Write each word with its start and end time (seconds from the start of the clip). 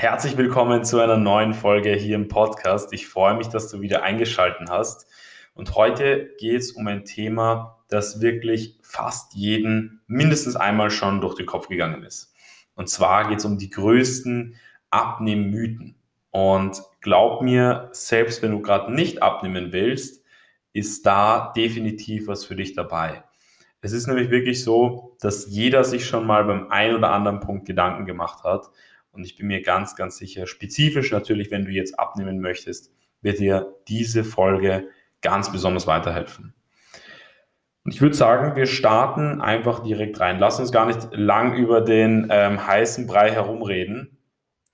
Herzlich 0.00 0.36
willkommen 0.36 0.84
zu 0.84 1.00
einer 1.00 1.16
neuen 1.16 1.54
Folge 1.54 1.92
hier 1.92 2.14
im 2.14 2.28
Podcast. 2.28 2.92
Ich 2.92 3.08
freue 3.08 3.34
mich, 3.34 3.48
dass 3.48 3.68
du 3.68 3.80
wieder 3.80 4.04
eingeschaltet 4.04 4.70
hast. 4.70 5.08
Und 5.54 5.74
heute 5.74 6.36
geht 6.38 6.60
es 6.60 6.70
um 6.70 6.86
ein 6.86 7.04
Thema, 7.04 7.82
das 7.88 8.20
wirklich 8.20 8.78
fast 8.80 9.34
jeden 9.34 10.00
mindestens 10.06 10.54
einmal 10.54 10.92
schon 10.92 11.20
durch 11.20 11.34
den 11.34 11.46
Kopf 11.46 11.66
gegangen 11.66 12.04
ist. 12.04 12.32
Und 12.76 12.88
zwar 12.88 13.28
geht 13.28 13.38
es 13.38 13.44
um 13.44 13.58
die 13.58 13.70
größten 13.70 14.54
Abnehmmythen. 14.90 15.96
Und 16.30 16.80
glaub 17.00 17.42
mir, 17.42 17.88
selbst 17.90 18.40
wenn 18.40 18.52
du 18.52 18.62
gerade 18.62 18.94
nicht 18.94 19.20
abnehmen 19.20 19.72
willst, 19.72 20.22
ist 20.72 21.06
da 21.06 21.52
definitiv 21.56 22.28
was 22.28 22.44
für 22.44 22.54
dich 22.54 22.72
dabei. 22.72 23.24
Es 23.80 23.90
ist 23.90 24.06
nämlich 24.06 24.30
wirklich 24.30 24.62
so, 24.62 25.16
dass 25.20 25.48
jeder 25.48 25.82
sich 25.82 26.06
schon 26.06 26.24
mal 26.24 26.44
beim 26.44 26.70
einen 26.70 26.94
oder 26.94 27.10
anderen 27.10 27.40
Punkt 27.40 27.66
Gedanken 27.66 28.06
gemacht 28.06 28.44
hat 28.44 28.70
und 29.12 29.24
ich 29.24 29.36
bin 29.36 29.46
mir 29.46 29.62
ganz, 29.62 29.96
ganz 29.96 30.16
sicher, 30.16 30.46
spezifisch 30.46 31.10
natürlich, 31.10 31.50
wenn 31.50 31.64
du 31.64 31.70
jetzt 31.70 31.98
abnehmen 31.98 32.40
möchtest, 32.40 32.92
wird 33.20 33.40
dir 33.40 33.74
diese 33.88 34.24
Folge 34.24 34.88
ganz 35.20 35.50
besonders 35.50 35.86
weiterhelfen. 35.86 36.54
Und 37.84 37.94
ich 37.94 38.00
würde 38.00 38.14
sagen, 38.14 38.54
wir 38.54 38.66
starten 38.66 39.40
einfach 39.40 39.82
direkt 39.82 40.20
rein. 40.20 40.38
Lass 40.38 40.60
uns 40.60 40.72
gar 40.72 40.86
nicht 40.86 41.08
lang 41.12 41.54
über 41.54 41.80
den 41.80 42.28
ähm, 42.30 42.66
heißen 42.66 43.06
Brei 43.06 43.30
herumreden. 43.30 44.18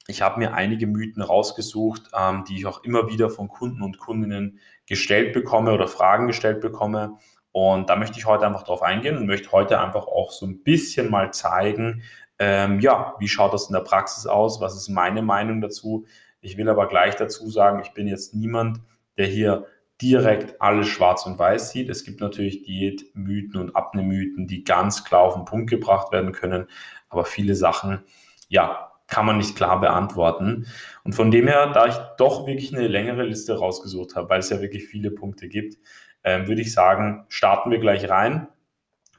Ich 0.07 0.21
habe 0.21 0.41
mir 0.41 0.53
einige 0.53 0.87
Mythen 0.87 1.23
rausgesucht, 1.23 2.11
ähm, 2.19 2.45
die 2.49 2.57
ich 2.57 2.67
auch 2.67 2.83
immer 2.83 3.09
wieder 3.09 3.31
von 3.31 3.49
Kunden 3.49 3.83
und 3.83 3.99
Kundinnen 3.99 4.59
gestellt 4.87 5.33
bekomme 5.33 5.73
oder 5.73 5.89
Fragen 5.89 6.27
gestellt 6.27 6.61
bekomme. 6.61 7.17
Und 7.53 7.89
da 7.89 7.95
möchte 7.95 8.19
ich 8.19 8.27
heute 8.27 8.47
einfach 8.47 8.65
drauf 8.65 8.83
eingehen 8.83 9.17
und 9.17 9.27
möchte 9.27 9.53
heute 9.53 9.81
einfach 9.81 10.09
auch 10.09 10.33
so 10.33 10.45
ein 10.45 10.65
bisschen 10.65 11.09
mal 11.09 11.33
zeigen, 11.33 12.03
ähm, 12.39 12.81
ja, 12.81 13.15
wie 13.19 13.29
schaut 13.29 13.53
das 13.55 13.69
in 13.69 13.75
der 13.75 13.81
Praxis 13.81 14.27
aus? 14.27 14.61
Was 14.61 14.77
ist 14.77 14.89
meine 14.89 15.23
Meinung 15.23 15.61
dazu? 15.61 16.07
Ich 16.41 16.57
will 16.57 16.69
aber 16.69 16.89
gleich 16.89 17.17
dazu 17.17 17.49
sagen, 17.49 17.81
ich 17.83 17.93
bin 17.93 18.07
jetzt 18.07 18.35
niemand, 18.35 18.81
der 19.17 19.27
hier 19.27 19.67
direkt 20.03 20.61
alles 20.61 20.89
schwarz 20.89 21.25
und 21.27 21.39
weiß 21.39 21.71
sieht. 21.71 21.89
Es 21.89 22.05
gibt 22.05 22.21
natürlich 22.21 22.63
Diätmythen 22.63 23.61
und 23.61 23.77
Abnehmmythen, 23.77 24.47
die 24.47 24.65
ganz 24.65 25.05
klar 25.05 25.23
auf 25.23 25.35
den 25.35 25.45
Punkt 25.45 25.71
gebracht 25.71 26.13
werden 26.13 26.33
können, 26.33 26.67
aber 27.09 27.25
viele 27.25 27.55
Sachen, 27.55 28.03
ja, 28.49 28.91
kann 29.07 29.27
man 29.27 29.37
nicht 29.37 29.57
klar 29.57 29.81
beantworten. 29.81 30.67
Und 31.05 31.15
von 31.15 31.31
dem 31.31 31.47
her, 31.47 31.71
da 31.73 31.87
ich 31.87 31.95
doch 32.17 32.47
wirklich 32.47 32.75
eine 32.75 32.89
längere 32.89 33.23
Liste 33.23 33.57
rausgesucht 33.57 34.17
habe, 34.17 34.29
weil 34.29 34.41
es 34.41 34.51
ja 34.51 34.61
wirklich 34.61 34.87
viele 34.87 35.11
Punkte 35.11 35.49
gibt, 35.49 35.79
äh, 36.23 36.47
würde 36.47 36.63
ich 36.63 36.73
sagen, 36.73 37.25
starten 37.29 37.71
wir 37.71 37.79
gleich 37.79 38.09
rein. 38.09 38.49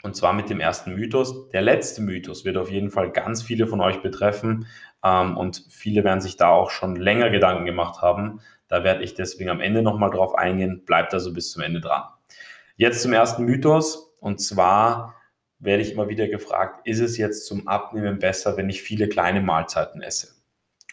Und 0.05 0.15
zwar 0.15 0.33
mit 0.33 0.51
dem 0.51 0.59
ersten 0.59 0.93
Mythos. 0.93 1.49
Der 1.49 1.63
letzte 1.63 2.03
Mythos 2.03 2.45
wird 2.45 2.57
auf 2.57 2.69
jeden 2.69 2.91
Fall 2.91 3.11
ganz 3.11 3.41
viele 3.41 3.65
von 3.65 3.81
euch 3.81 4.03
betreffen 4.03 4.67
ähm, 5.03 5.35
und 5.35 5.65
viele 5.67 6.03
werden 6.03 6.21
sich 6.21 6.37
da 6.37 6.49
auch 6.49 6.69
schon 6.69 6.95
länger 6.95 7.31
Gedanken 7.31 7.65
gemacht 7.65 8.03
haben. 8.03 8.39
Da 8.67 8.83
werde 8.83 9.03
ich 9.03 9.15
deswegen 9.15 9.49
am 9.49 9.61
Ende 9.61 9.81
nochmal 9.81 10.11
drauf 10.11 10.35
eingehen. 10.35 10.83
Bleibt 10.85 11.11
also 11.15 11.33
bis 11.33 11.49
zum 11.49 11.63
Ende 11.63 11.81
dran. 11.81 12.03
Jetzt 12.75 13.01
zum 13.01 13.13
ersten 13.13 13.45
Mythos. 13.45 14.13
Und 14.19 14.39
zwar 14.39 15.15
werde 15.57 15.81
ich 15.81 15.93
immer 15.93 16.07
wieder 16.07 16.27
gefragt, 16.27 16.85
ist 16.85 16.99
es 16.99 17.17
jetzt 17.17 17.47
zum 17.47 17.67
Abnehmen 17.67 18.19
besser, 18.19 18.57
wenn 18.57 18.69
ich 18.69 18.83
viele 18.83 19.09
kleine 19.09 19.41
Mahlzeiten 19.41 20.03
esse? 20.03 20.35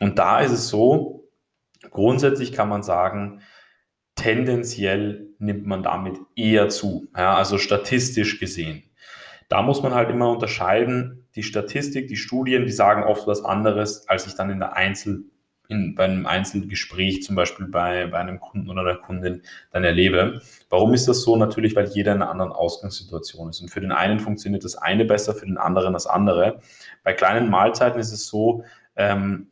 Und 0.01 0.19
da 0.19 0.41
ist 0.41 0.53
es 0.53 0.69
so, 0.69 1.29
grundsätzlich 1.91 2.53
kann 2.53 2.71
man 2.71 2.83
sagen, 2.83 3.43
tendenziell 4.15 5.35
nimmt 5.39 5.67
man 5.67 5.83
damit 5.83 6.19
eher 6.35 6.71
zu, 6.71 7.09
ja, 7.15 7.35
also 7.35 7.59
statistisch 7.59 8.41
gesehen. 8.41 8.85
Da 9.53 9.61
muss 9.61 9.83
man 9.83 9.93
halt 9.93 10.09
immer 10.09 10.31
unterscheiden, 10.31 11.27
die 11.35 11.43
Statistik, 11.43 12.09
die 12.09 12.17
Studien, 12.17 12.65
die 12.65 12.73
sagen 12.73 13.03
oft 13.03 13.27
was 13.27 13.45
anderes, 13.45 14.09
als 14.09 14.27
ich 14.27 14.35
dann 14.35 14.49
in 14.49 14.59
der 14.59 14.77
Einzel, 14.77 15.25
in, 15.69 15.95
bei 15.95 16.05
einem 16.05 16.25
Einzelgespräch, 16.25 17.23
zum 17.23 17.37
Beispiel 17.37 17.67
bei, 17.67 18.07
bei 18.07 18.17
einem 18.17 18.41
Kunden 18.41 18.71
oder 18.71 18.81
einer 18.81 18.97
Kundin, 18.97 19.43
dann 19.71 19.85
erlebe. 19.85 20.41
Warum 20.71 20.95
ist 20.95 21.07
das 21.07 21.21
so? 21.21 21.37
Natürlich, 21.37 21.77
weil 21.77 21.85
jeder 21.89 22.13
in 22.13 22.23
einer 22.23 22.31
anderen 22.31 22.51
Ausgangssituation 22.51 23.51
ist. 23.51 23.61
Und 23.61 23.69
für 23.69 23.83
den 23.83 23.93
einen 23.93 24.21
funktioniert 24.21 24.65
das 24.65 24.77
eine 24.77 25.05
besser, 25.05 25.35
für 25.35 25.45
den 25.45 25.59
anderen 25.59 25.93
das 25.93 26.07
andere. 26.07 26.61
Bei 27.05 27.13
kleinen 27.13 27.51
Mahlzeiten 27.51 28.01
ist 28.01 28.13
es 28.13 28.29
so, 28.29 28.65
ähm, 28.97 29.49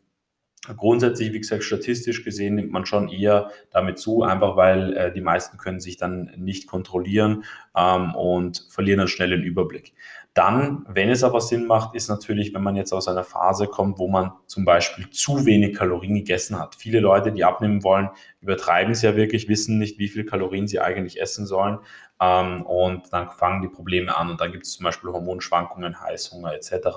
Grundsätzlich, 0.76 1.32
wie 1.32 1.40
gesagt, 1.40 1.64
statistisch 1.64 2.22
gesehen 2.22 2.56
nimmt 2.56 2.70
man 2.70 2.84
schon 2.84 3.08
eher 3.08 3.50
damit 3.70 3.98
zu, 3.98 4.22
einfach 4.22 4.56
weil 4.56 4.92
äh, 4.92 5.12
die 5.12 5.22
meisten 5.22 5.56
können 5.56 5.80
sich 5.80 5.96
dann 5.96 6.32
nicht 6.36 6.66
kontrollieren 6.66 7.44
ähm, 7.74 8.14
und 8.14 8.66
verlieren 8.68 8.98
dann 8.98 9.08
schnell 9.08 9.30
den 9.30 9.42
Überblick. 9.42 9.94
Dann, 10.34 10.86
wenn 10.88 11.10
es 11.10 11.24
aber 11.24 11.40
Sinn 11.40 11.66
macht, 11.66 11.96
ist 11.96 12.08
natürlich, 12.08 12.54
wenn 12.54 12.62
man 12.62 12.76
jetzt 12.76 12.92
aus 12.92 13.08
einer 13.08 13.24
Phase 13.24 13.66
kommt, 13.66 13.98
wo 13.98 14.06
man 14.06 14.32
zum 14.46 14.64
Beispiel 14.64 15.10
zu 15.10 15.44
wenig 15.44 15.76
Kalorien 15.76 16.14
gegessen 16.14 16.58
hat. 16.58 16.76
Viele 16.76 17.00
Leute, 17.00 17.32
die 17.32 17.44
abnehmen 17.44 17.82
wollen, 17.82 18.10
übertreiben 18.40 18.92
es 18.92 19.02
ja 19.02 19.16
wirklich, 19.16 19.48
wissen 19.48 19.78
nicht, 19.78 19.98
wie 19.98 20.08
viel 20.08 20.24
Kalorien 20.24 20.68
sie 20.68 20.78
eigentlich 20.78 21.20
essen 21.20 21.46
sollen. 21.46 21.80
Ähm, 22.20 22.62
und 22.62 23.12
dann 23.12 23.28
fangen 23.30 23.62
die 23.62 23.68
Probleme 23.68 24.16
an. 24.16 24.30
Und 24.30 24.40
da 24.40 24.46
gibt 24.46 24.66
es 24.66 24.72
zum 24.72 24.84
Beispiel 24.84 25.10
Hormonschwankungen, 25.10 26.00
Heißhunger 26.00 26.54
etc. 26.54 26.88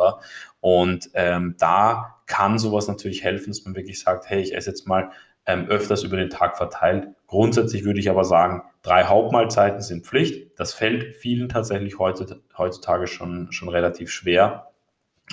Und 0.60 1.10
ähm, 1.16 1.56
da 1.58 2.18
kann 2.28 2.60
sowas 2.60 2.88
natürlich 2.88 3.24
helfen, 3.24 3.50
dass 3.50 3.66
man 3.66 3.76
wirklich 3.76 4.00
sagt, 4.00 4.30
hey, 4.30 4.42
ich 4.42 4.56
esse 4.56 4.70
jetzt 4.70 4.88
mal 4.88 5.10
ähm, 5.48 5.66
öfters 5.68 6.04
über 6.04 6.18
den 6.18 6.30
Tag 6.30 6.56
verteilt. 6.56 7.08
Grundsätzlich 7.26 7.84
würde 7.84 8.00
ich 8.00 8.12
aber 8.12 8.26
sagen, 8.26 8.62
drei 8.84 9.06
Hauptmahlzeiten 9.06 9.82
sind 9.82 10.06
Pflicht. 10.06 10.60
Das 10.60 10.74
fällt 10.74 11.16
vielen 11.16 11.50
tatsächlich 11.50 11.98
heutzutage 11.98 13.08
schon, 13.08 13.52
schon 13.52 13.70
relativ 13.70 14.12
schwer. 14.12 14.72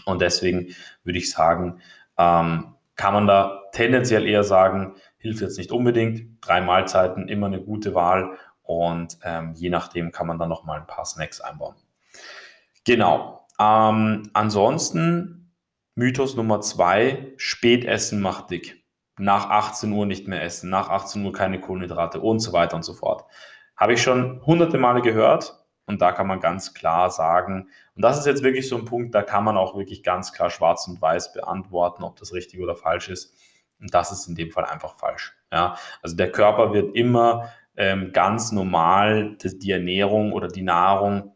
Und 0.07 0.23
deswegen 0.23 0.75
würde 1.05 1.19
ich 1.19 1.31
sagen, 1.31 1.81
ähm, 2.17 2.75
kann 2.97 3.15
man 3.15 3.27
da 3.27 3.63
tendenziell 3.73 4.27
eher 4.27 4.45
sagen, 4.45 4.95
hilft 5.19 5.43
jetzt 5.43 5.59
nicht 5.59 5.73
unbedingt. 5.73 6.39
Drei 6.41 6.61
Mahlzeiten, 6.61 7.29
immer 7.29 7.47
eine 7.47 7.61
gute 7.61 7.95
Wahl. 7.95 8.39
Und 8.63 9.19
ähm, 9.25 9.53
je 9.55 9.69
nachdem 9.69 10.13
kann 10.13 10.27
man 10.27 10.39
dann 10.39 10.49
noch 10.49 10.65
mal 10.65 10.79
ein 10.79 10.87
paar 10.87 11.05
Snacks 11.05 11.41
einbauen. 11.41 11.75
Genau. 12.85 13.47
Ähm, 13.59 14.31
ansonsten 14.33 15.53
Mythos 15.97 16.37
Nummer 16.37 16.61
zwei, 16.61 17.33
Spätessen 17.37 18.21
macht 18.21 18.51
dick 18.51 18.80
nach 19.21 19.51
18 19.51 19.93
Uhr 19.93 20.07
nicht 20.07 20.27
mehr 20.27 20.43
essen, 20.43 20.71
nach 20.71 20.89
18 20.89 21.25
Uhr 21.25 21.33
keine 21.33 21.61
Kohlenhydrate 21.61 22.21
und 22.21 22.41
so 22.41 22.53
weiter 22.53 22.77
und 22.77 22.85
so 22.85 22.95
fort. 22.95 23.25
Habe 23.77 23.93
ich 23.95 24.03
schon 24.03 24.45
hunderte 24.45 24.79
Male 24.79 25.03
gehört 25.03 25.65
und 25.87 26.01
da 26.01 26.13
kann 26.13 26.27
man 26.27 26.41
ganz 26.41 26.75
klar 26.75 27.11
sagen, 27.11 27.69
und 27.95 28.03
das 28.03 28.19
ist 28.19 28.27
jetzt 28.27 28.43
wirklich 28.43 28.69
so 28.69 28.77
ein 28.77 28.85
Punkt, 28.85 29.15
da 29.15 29.23
kann 29.23 29.45
man 29.45 29.57
auch 29.57 29.77
wirklich 29.77 30.03
ganz 30.03 30.33
klar 30.33 30.51
schwarz 30.51 30.89
und 30.89 31.01
weiß 31.01 31.33
beantworten, 31.33 32.03
ob 32.03 32.17
das 32.17 32.33
richtig 32.33 32.61
oder 32.61 32.75
falsch 32.75 33.09
ist. 33.09 33.35
Und 33.81 33.93
das 33.95 34.13
ist 34.13 34.27
in 34.27 34.35
dem 34.35 34.51
Fall 34.51 34.65
einfach 34.65 34.95
falsch. 34.95 35.35
Ja, 35.53 35.77
also 36.03 36.17
der 36.17 36.31
Körper 36.31 36.73
wird 36.73 36.95
immer 36.95 37.51
ähm, 37.77 38.13
ganz 38.13 38.53
normal 38.53 39.37
die, 39.37 39.59
die 39.59 39.71
Ernährung 39.73 40.33
oder 40.33 40.49
die 40.49 40.63
Nahrung 40.63 41.35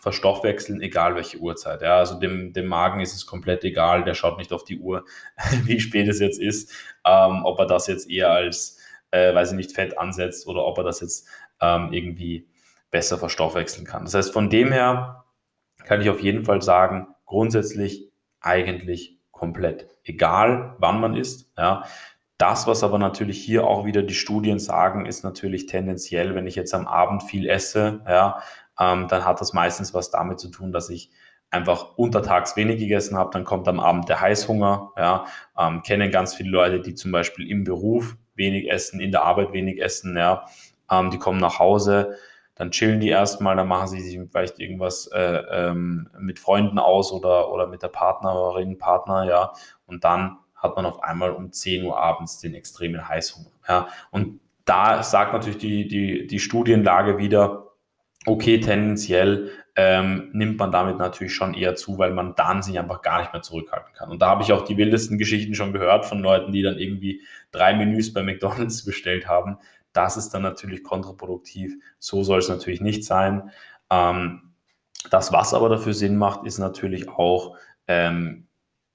verstoffwechseln, 0.00 0.80
egal 0.80 1.14
welche 1.14 1.38
Uhrzeit. 1.38 1.82
Ja, 1.82 1.98
also 1.98 2.18
dem, 2.18 2.52
dem 2.52 2.66
Magen 2.66 3.00
ist 3.00 3.14
es 3.14 3.26
komplett 3.26 3.64
egal, 3.64 4.04
der 4.04 4.14
schaut 4.14 4.38
nicht 4.38 4.52
auf 4.52 4.64
die 4.64 4.78
Uhr, 4.78 5.04
wie 5.64 5.80
spät 5.80 6.08
es 6.08 6.20
jetzt 6.20 6.40
ist, 6.40 6.72
ähm, 7.04 7.44
ob 7.44 7.58
er 7.58 7.66
das 7.66 7.86
jetzt 7.86 8.10
eher 8.10 8.30
als, 8.30 8.78
äh, 9.10 9.34
weiß 9.34 9.52
ich 9.52 9.56
nicht, 9.56 9.72
Fett 9.72 9.98
ansetzt 9.98 10.46
oder 10.46 10.64
ob 10.64 10.78
er 10.78 10.84
das 10.84 11.00
jetzt 11.00 11.28
ähm, 11.60 11.92
irgendwie 11.92 12.48
besser 12.90 13.18
verstoffwechseln 13.18 13.86
kann. 13.86 14.04
Das 14.04 14.14
heißt, 14.14 14.32
von 14.32 14.50
dem 14.50 14.72
her 14.72 15.24
kann 15.84 16.00
ich 16.00 16.10
auf 16.10 16.20
jeden 16.20 16.44
Fall 16.44 16.62
sagen, 16.62 17.08
grundsätzlich 17.24 18.10
eigentlich 18.40 19.18
komplett 19.30 19.88
egal, 20.04 20.76
wann 20.78 21.00
man 21.00 21.16
isst. 21.16 21.52
Ja. 21.56 21.84
Das, 22.38 22.66
was 22.66 22.84
aber 22.84 22.98
natürlich 22.98 23.42
hier 23.42 23.66
auch 23.66 23.86
wieder 23.86 24.02
die 24.02 24.14
Studien 24.14 24.58
sagen, 24.58 25.06
ist 25.06 25.24
natürlich 25.24 25.66
tendenziell, 25.66 26.34
wenn 26.34 26.46
ich 26.46 26.54
jetzt 26.54 26.74
am 26.74 26.86
Abend 26.86 27.22
viel 27.22 27.48
esse, 27.48 28.02
ja, 28.06 28.42
ähm, 28.78 29.08
dann 29.08 29.24
hat 29.24 29.40
das 29.40 29.52
meistens 29.52 29.94
was 29.94 30.10
damit 30.10 30.38
zu 30.38 30.48
tun, 30.50 30.72
dass 30.72 30.90
ich 30.90 31.10
einfach 31.50 31.96
untertags 31.96 32.56
wenig 32.56 32.78
gegessen 32.78 33.16
habe, 33.16 33.30
dann 33.32 33.44
kommt 33.44 33.68
am 33.68 33.80
Abend 33.80 34.08
der 34.08 34.20
Heißhunger. 34.20 34.92
Ja, 34.96 35.26
ähm, 35.58 35.82
kennen 35.82 36.10
ganz 36.10 36.34
viele 36.34 36.50
Leute, 36.50 36.80
die 36.80 36.94
zum 36.94 37.12
Beispiel 37.12 37.48
im 37.50 37.64
Beruf 37.64 38.16
wenig 38.34 38.70
essen, 38.70 39.00
in 39.00 39.12
der 39.12 39.22
Arbeit 39.24 39.52
wenig 39.52 39.80
essen. 39.80 40.16
Ja, 40.16 40.46
ähm, 40.90 41.10
die 41.10 41.18
kommen 41.18 41.38
nach 41.38 41.58
Hause, 41.58 42.16
dann 42.54 42.70
chillen 42.70 43.00
die 43.00 43.08
erstmal, 43.08 43.56
dann 43.56 43.68
machen 43.68 43.88
sie 43.88 44.00
sich 44.00 44.18
vielleicht 44.30 44.58
irgendwas 44.58 45.06
äh, 45.08 45.42
ähm, 45.50 46.08
mit 46.18 46.38
Freunden 46.38 46.78
aus 46.78 47.12
oder, 47.12 47.52
oder 47.52 47.66
mit 47.66 47.82
der 47.82 47.88
Partnerin, 47.88 48.78
Partner, 48.78 49.24
ja, 49.24 49.52
und 49.86 50.04
dann 50.04 50.38
hat 50.54 50.74
man 50.74 50.86
auf 50.86 51.02
einmal 51.02 51.32
um 51.32 51.52
10 51.52 51.84
Uhr 51.84 51.98
abends 51.98 52.38
den 52.40 52.54
extremen 52.54 53.06
Heißhunger. 53.08 53.50
Ja, 53.68 53.88
und 54.10 54.40
da 54.64 55.02
sagt 55.02 55.32
natürlich 55.32 55.58
die, 55.58 55.86
die, 55.86 56.26
die 56.26 56.40
Studienlage 56.40 57.18
wieder, 57.18 57.65
okay, 58.26 58.60
tendenziell 58.60 59.50
ähm, 59.76 60.30
nimmt 60.32 60.58
man 60.58 60.72
damit 60.72 60.98
natürlich 60.98 61.34
schon 61.34 61.54
eher 61.54 61.74
zu, 61.74 61.98
weil 61.98 62.12
man 62.12 62.34
dann 62.34 62.62
sich 62.62 62.78
einfach 62.78 63.02
gar 63.02 63.20
nicht 63.20 63.32
mehr 63.32 63.42
zurückhalten 63.42 63.92
kann. 63.92 64.10
Und 64.10 64.20
da 64.20 64.28
habe 64.28 64.42
ich 64.42 64.52
auch 64.52 64.64
die 64.64 64.76
wildesten 64.76 65.18
Geschichten 65.18 65.54
schon 65.54 65.72
gehört 65.72 66.06
von 66.06 66.20
Leuten, 66.20 66.52
die 66.52 66.62
dann 66.62 66.78
irgendwie 66.78 67.22
drei 67.52 67.74
Menüs 67.74 68.12
bei 68.12 68.22
McDonald's 68.22 68.84
bestellt 68.84 69.28
haben. 69.28 69.58
Das 69.92 70.16
ist 70.16 70.30
dann 70.30 70.42
natürlich 70.42 70.82
kontraproduktiv. 70.82 71.74
So 71.98 72.22
soll 72.22 72.40
es 72.40 72.48
natürlich 72.48 72.80
nicht 72.80 73.04
sein. 73.04 73.50
Ähm, 73.90 74.54
das, 75.10 75.32
was 75.32 75.54
aber 75.54 75.68
dafür 75.68 75.94
Sinn 75.94 76.16
macht, 76.16 76.46
ist 76.46 76.58
natürlich 76.58 77.08
auch 77.08 77.56
ähm, 77.86 78.46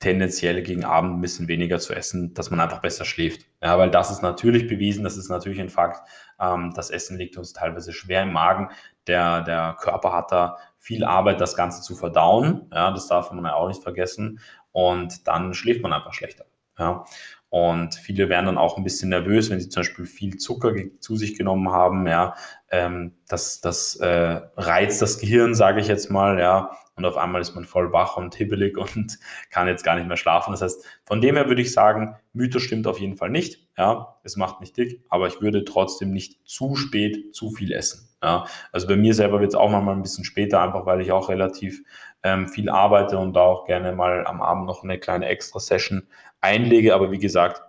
tendenziell 0.02 0.64
gegen 0.64 0.84
Abend 0.84 1.18
ein 1.18 1.22
bisschen 1.22 1.48
weniger 1.48 1.80
zu 1.80 1.94
essen, 1.94 2.34
dass 2.34 2.50
man 2.50 2.60
einfach 2.60 2.82
besser 2.82 3.06
schläft. 3.06 3.46
Ja, 3.62 3.78
weil 3.78 3.92
das 3.92 4.10
ist 4.12 4.24
natürlich 4.24 4.68
bewiesen, 4.68 5.04
das 5.04 5.16
ist 5.16 5.30
natürlich 5.30 5.62
ein 5.62 5.70
Fakt. 5.70 6.08
Ähm, 6.40 6.74
das 6.76 6.90
Essen 6.90 7.18
liegt 7.18 7.38
uns 7.38 7.54
teilweise 7.54 7.94
schwer 7.94 8.24
im 8.24 8.34
Magen. 8.34 8.70
Der, 9.08 9.42
der 9.42 9.76
Körper 9.80 10.14
hat 10.14 10.32
da 10.32 10.58
viel 10.78 11.04
Arbeit, 11.04 11.42
das 11.42 11.56
Ganze 11.56 11.82
zu 11.82 11.96
verdauen. 11.96 12.70
Ja, 12.74 12.92
das 12.92 13.08
darf 13.08 13.32
man 13.32 13.46
ja 13.46 13.54
auch 13.54 13.68
nicht 13.68 13.84
vergessen. 13.84 14.40
Und 14.72 15.28
dann 15.28 15.54
schläft 15.54 15.82
man 15.82 15.94
einfach 15.94 16.14
schlechter. 16.14 16.46
Ja. 16.78 17.06
Und 17.50 17.96
viele 17.96 18.30
werden 18.30 18.46
dann 18.46 18.58
auch 18.58 18.78
ein 18.78 18.84
bisschen 18.86 19.10
nervös, 19.10 19.50
wenn 19.50 19.60
sie 19.60 19.68
zum 19.68 19.82
Beispiel 19.82 20.06
viel 20.06 20.38
Zucker 20.38 20.74
zu 21.02 21.18
sich 21.18 21.38
genommen 21.38 21.70
haben. 21.72 22.08
Ja, 22.08 22.34
ähm, 22.72 23.18
das, 23.28 23.62
das 23.62 23.98
äh, 23.98 24.42
reizt 24.56 25.02
das 25.02 25.20
Gehirn, 25.20 25.54
sage 25.54 25.82
ich 25.82 25.88
jetzt 25.88 26.10
mal. 26.10 26.40
Ja, 26.40 26.72
und 26.96 27.06
auf 27.06 27.18
einmal 27.18 27.42
ist 27.42 27.54
man 27.54 27.66
voll 27.66 27.92
wach 27.92 28.18
und 28.18 28.34
hibbelig 28.36 28.78
und 28.78 29.20
kann 29.50 29.68
jetzt 29.68 29.84
gar 29.84 29.96
nicht 29.96 30.08
mehr 30.08 30.18
schlafen. 30.18 30.52
Das 30.52 30.62
heißt, 30.62 30.86
von 31.04 31.22
dem 31.22 31.36
her 31.36 31.48
würde 31.48 31.62
ich 31.62 31.74
sagen, 31.74 32.16
Mythos 32.34 32.62
stimmt 32.64 32.88
auf 32.88 33.00
jeden 33.00 33.18
Fall 33.18 33.30
nicht. 33.30 33.68
Ja, 33.78 34.20
es 34.24 34.38
macht 34.38 34.62
nicht 34.62 34.78
dick, 34.78 35.04
aber 35.10 35.28
ich 35.28 35.42
würde 35.42 35.66
trotzdem 35.66 36.12
nicht 36.12 36.48
zu 36.48 36.76
spät 36.76 37.36
zu 37.36 37.52
viel 37.52 37.72
essen. 37.74 38.10
Ja, 38.24 38.46
also 38.72 38.88
bei 38.88 38.96
mir 38.96 39.14
selber 39.14 39.40
wird 39.42 39.50
es 39.50 39.56
auch 39.56 39.70
mal 39.70 39.88
ein 39.90 40.04
bisschen 40.04 40.24
später, 40.24 40.62
einfach 40.62 40.86
weil 40.86 41.02
ich 41.02 41.12
auch 41.12 41.30
relativ 41.30 41.82
ähm, 42.24 42.48
viel 42.48 42.70
arbeite 42.70 43.18
und 43.18 43.34
da 43.34 43.42
auch 43.42 43.66
gerne 43.66 43.94
mal 43.94 44.26
am 44.28 44.42
Abend 44.42 44.66
noch 44.68 44.84
eine 44.84 45.00
kleine 45.00 45.26
Extra-Session 45.26 46.08
einlege. 46.40 46.94
Aber 46.94 47.12
wie 47.12 47.18
gesagt, 47.18 47.64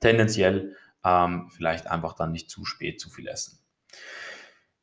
tendenziell 0.00 0.76
ähm, 1.04 1.50
vielleicht 1.50 1.88
einfach 1.88 2.14
dann 2.14 2.32
nicht 2.32 2.50
zu 2.50 2.64
spät 2.64 3.00
zu 3.00 3.10
viel 3.10 3.26
essen. 3.26 3.58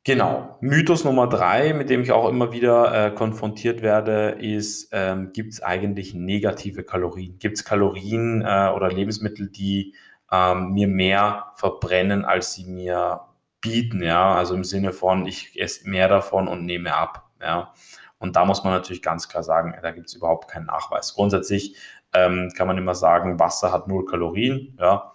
Genau. 0.04 0.58
Mythos 0.60 1.04
Nummer 1.04 1.28
drei, 1.28 1.74
mit 1.74 1.88
dem 1.88 2.02
ich 2.02 2.10
auch 2.10 2.28
immer 2.28 2.50
wieder 2.50 3.06
äh, 3.06 3.10
konfrontiert 3.12 3.82
werde, 3.82 4.30
ist, 4.30 4.88
ähm, 4.90 5.32
gibt 5.32 5.52
es 5.52 5.62
eigentlich 5.62 6.12
negative 6.12 6.82
Kalorien? 6.82 7.38
Gibt 7.38 7.58
es 7.58 7.64
Kalorien 7.64 8.42
äh, 8.42 8.72
oder 8.74 8.90
Lebensmittel, 8.90 9.48
die 9.48 9.94
ähm, 10.32 10.72
mir 10.72 10.88
mehr 10.88 11.52
verbrennen, 11.54 12.24
als 12.24 12.52
sie 12.54 12.64
mir 12.64 13.20
bieten? 13.60 14.02
Ja, 14.02 14.34
also 14.34 14.54
im 14.56 14.64
Sinne 14.64 14.92
von, 14.92 15.26
ich 15.26 15.60
esse 15.60 15.88
mehr 15.88 16.08
davon 16.08 16.48
und 16.48 16.64
nehme 16.64 16.92
ab. 16.94 17.30
Ja, 17.40 17.72
und 18.18 18.34
da 18.34 18.44
muss 18.44 18.64
man 18.64 18.72
natürlich 18.72 19.02
ganz 19.02 19.28
klar 19.28 19.44
sagen, 19.44 19.72
da 19.82 19.92
gibt 19.92 20.08
es 20.08 20.14
überhaupt 20.14 20.50
keinen 20.50 20.66
Nachweis. 20.66 21.14
Grundsätzlich 21.14 21.76
ähm, 22.12 22.52
kann 22.56 22.66
man 22.66 22.78
immer 22.78 22.96
sagen, 22.96 23.38
Wasser 23.38 23.72
hat 23.72 23.86
null 23.86 24.04
Kalorien, 24.04 24.76
ja, 24.80 25.12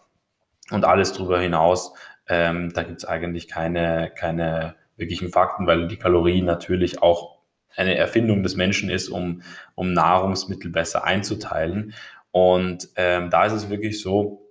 und 0.71 0.85
alles 0.85 1.11
darüber 1.11 1.39
hinaus, 1.39 1.93
ähm, 2.27 2.73
da 2.73 2.83
gibt 2.83 2.99
es 2.99 3.05
eigentlich 3.05 3.47
keine, 3.47 4.11
keine 4.15 4.75
wirklichen 4.95 5.29
Fakten, 5.29 5.67
weil 5.67 5.87
die 5.87 5.97
Kalorien 5.97 6.45
natürlich 6.45 7.01
auch 7.01 7.37
eine 7.75 7.95
Erfindung 7.95 8.43
des 8.43 8.55
Menschen 8.55 8.89
ist, 8.89 9.09
um, 9.09 9.41
um 9.75 9.93
Nahrungsmittel 9.93 10.71
besser 10.71 11.03
einzuteilen. 11.03 11.93
Und 12.31 12.89
ähm, 12.95 13.29
da 13.29 13.45
ist 13.45 13.53
es 13.53 13.69
wirklich 13.69 14.01
so, 14.01 14.47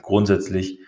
grundsätzlich, 0.00 0.80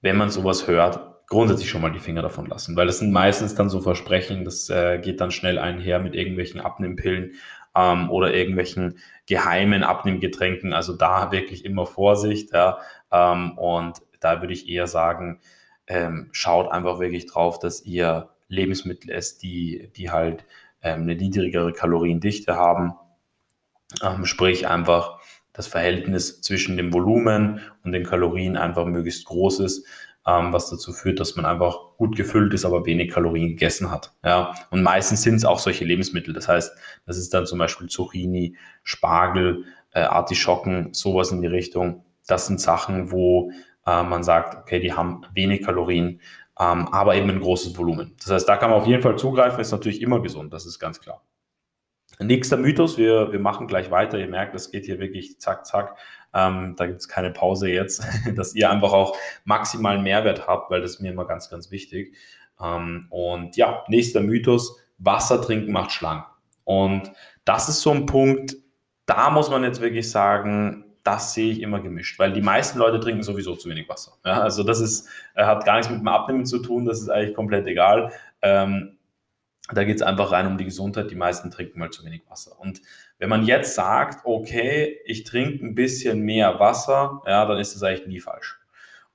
wenn 0.00 0.16
man 0.16 0.30
sowas 0.30 0.66
hört, 0.66 1.26
grundsätzlich 1.26 1.70
schon 1.70 1.82
mal 1.82 1.92
die 1.92 1.98
Finger 1.98 2.22
davon 2.22 2.46
lassen, 2.46 2.76
weil 2.76 2.86
das 2.86 2.98
sind 2.98 3.12
meistens 3.12 3.54
dann 3.54 3.70
so 3.70 3.80
Versprechen, 3.80 4.44
das 4.44 4.68
äh, 4.68 4.98
geht 4.98 5.20
dann 5.20 5.30
schnell 5.30 5.58
einher 5.58 5.98
mit 5.98 6.14
irgendwelchen 6.14 6.60
Abnehmpillen 6.60 7.32
ähm, 7.74 8.10
oder 8.10 8.34
irgendwelchen 8.34 8.98
geheimen 9.26 9.82
Abnehmgetränken. 9.82 10.72
Also 10.72 10.94
da 10.94 11.32
wirklich 11.32 11.64
immer 11.64 11.86
Vorsicht. 11.86 12.52
Ja, 12.52 12.78
ähm, 13.10 13.56
und 13.56 13.98
da 14.22 14.40
würde 14.40 14.52
ich 14.54 14.68
eher 14.68 14.86
sagen, 14.86 15.40
ähm, 15.86 16.28
schaut 16.32 16.70
einfach 16.70 17.00
wirklich 17.00 17.26
drauf, 17.26 17.58
dass 17.58 17.82
ihr 17.84 18.30
Lebensmittel 18.48 19.10
esst, 19.10 19.42
die, 19.42 19.90
die 19.96 20.10
halt 20.10 20.44
ähm, 20.82 21.02
eine 21.02 21.16
niedrigere 21.16 21.72
Kaloriendichte 21.72 22.54
haben. 22.54 22.94
Ähm, 24.02 24.24
sprich 24.24 24.68
einfach 24.68 25.18
das 25.52 25.66
Verhältnis 25.66 26.40
zwischen 26.40 26.76
dem 26.76 26.92
Volumen 26.92 27.60
und 27.84 27.92
den 27.92 28.04
Kalorien 28.04 28.56
einfach 28.56 28.86
möglichst 28.86 29.26
groß 29.26 29.60
ist, 29.60 29.86
ähm, 30.26 30.52
was 30.52 30.70
dazu 30.70 30.92
führt, 30.92 31.20
dass 31.20 31.36
man 31.36 31.44
einfach 31.44 31.78
gut 31.96 32.16
gefüllt 32.16 32.54
ist, 32.54 32.64
aber 32.64 32.86
wenig 32.86 33.10
Kalorien 33.10 33.48
gegessen 33.48 33.90
hat. 33.90 34.12
Ja, 34.24 34.54
und 34.70 34.82
meistens 34.82 35.22
sind 35.22 35.36
es 35.36 35.44
auch 35.44 35.58
solche 35.58 35.84
Lebensmittel. 35.84 36.32
Das 36.32 36.48
heißt, 36.48 36.72
das 37.06 37.18
ist 37.18 37.34
dann 37.34 37.46
zum 37.46 37.58
Beispiel 37.58 37.88
Zucchini, 37.88 38.56
Spargel, 38.82 39.64
äh, 39.92 40.00
Artischocken, 40.00 40.94
sowas 40.94 41.32
in 41.32 41.42
die 41.42 41.48
Richtung. 41.48 42.04
Das 42.26 42.46
sind 42.46 42.60
Sachen, 42.60 43.10
wo 43.12 43.50
äh, 43.86 44.02
man 44.02 44.22
sagt, 44.22 44.56
okay, 44.56 44.80
die 44.80 44.92
haben 44.92 45.22
wenig 45.34 45.64
Kalorien, 45.64 46.20
ähm, 46.58 46.88
aber 46.88 47.14
eben 47.16 47.30
ein 47.30 47.40
großes 47.40 47.76
Volumen. 47.76 48.14
Das 48.18 48.30
heißt, 48.30 48.48
da 48.48 48.56
kann 48.56 48.70
man 48.70 48.80
auf 48.80 48.86
jeden 48.86 49.02
Fall 49.02 49.16
zugreifen, 49.16 49.60
ist 49.60 49.72
natürlich 49.72 50.02
immer 50.02 50.20
gesund, 50.20 50.52
das 50.52 50.66
ist 50.66 50.78
ganz 50.78 51.00
klar. 51.00 51.22
Nächster 52.18 52.56
Mythos, 52.56 52.98
wir, 52.98 53.32
wir 53.32 53.40
machen 53.40 53.66
gleich 53.66 53.90
weiter. 53.90 54.18
Ihr 54.18 54.28
merkt, 54.28 54.54
es 54.54 54.70
geht 54.70 54.84
hier 54.84 55.00
wirklich 55.00 55.40
zack, 55.40 55.66
zack. 55.66 55.96
Ähm, 56.34 56.74
da 56.76 56.86
gibt 56.86 57.00
es 57.00 57.08
keine 57.08 57.30
Pause 57.30 57.68
jetzt, 57.68 58.04
dass 58.36 58.54
ihr 58.54 58.70
einfach 58.70 58.92
auch 58.92 59.16
maximalen 59.44 60.02
Mehrwert 60.02 60.46
habt, 60.46 60.70
weil 60.70 60.80
das 60.80 60.92
ist 60.92 61.00
mir 61.00 61.12
immer 61.12 61.26
ganz, 61.26 61.50
ganz 61.50 61.70
wichtig. 61.70 62.14
Ähm, 62.60 63.06
und 63.10 63.56
ja, 63.56 63.84
nächster 63.88 64.20
Mythos, 64.20 64.78
Wasser 64.98 65.40
trinken 65.42 65.72
macht 65.72 65.92
schlank. 65.92 66.24
Und 66.64 67.12
das 67.44 67.68
ist 67.68 67.80
so 67.80 67.90
ein 67.90 68.06
Punkt, 68.06 68.56
da 69.06 69.30
muss 69.30 69.50
man 69.50 69.64
jetzt 69.64 69.80
wirklich 69.80 70.08
sagen, 70.08 70.84
das 71.04 71.34
sehe 71.34 71.52
ich 71.52 71.60
immer 71.60 71.80
gemischt, 71.80 72.18
weil 72.18 72.32
die 72.32 72.42
meisten 72.42 72.78
Leute 72.78 73.00
trinken 73.00 73.22
sowieso 73.22 73.56
zu 73.56 73.68
wenig 73.68 73.88
Wasser. 73.88 74.12
Ja, 74.24 74.40
also 74.40 74.62
das 74.62 74.80
ist, 74.80 75.08
äh, 75.34 75.44
hat 75.44 75.64
gar 75.64 75.76
nichts 75.76 75.90
mit 75.90 76.00
dem 76.00 76.08
Abnehmen 76.08 76.46
zu 76.46 76.58
tun, 76.58 76.84
das 76.84 77.00
ist 77.00 77.08
eigentlich 77.08 77.34
komplett 77.34 77.66
egal. 77.66 78.12
Ähm, 78.40 78.98
da 79.72 79.84
geht 79.84 79.96
es 79.96 80.02
einfach 80.02 80.32
rein 80.32 80.46
um 80.46 80.58
die 80.58 80.64
Gesundheit. 80.64 81.10
Die 81.10 81.16
meisten 81.16 81.50
trinken 81.50 81.78
mal 81.78 81.90
zu 81.90 82.04
wenig 82.04 82.22
Wasser. 82.28 82.58
Und 82.58 82.82
wenn 83.18 83.28
man 83.28 83.44
jetzt 83.44 83.74
sagt, 83.74 84.24
okay, 84.24 84.98
ich 85.04 85.24
trinke 85.24 85.64
ein 85.64 85.74
bisschen 85.74 86.20
mehr 86.20 86.58
Wasser, 86.58 87.22
ja, 87.26 87.46
dann 87.46 87.58
ist 87.58 87.74
das 87.74 87.82
eigentlich 87.82 88.08
nie 88.08 88.20
falsch. 88.20 88.58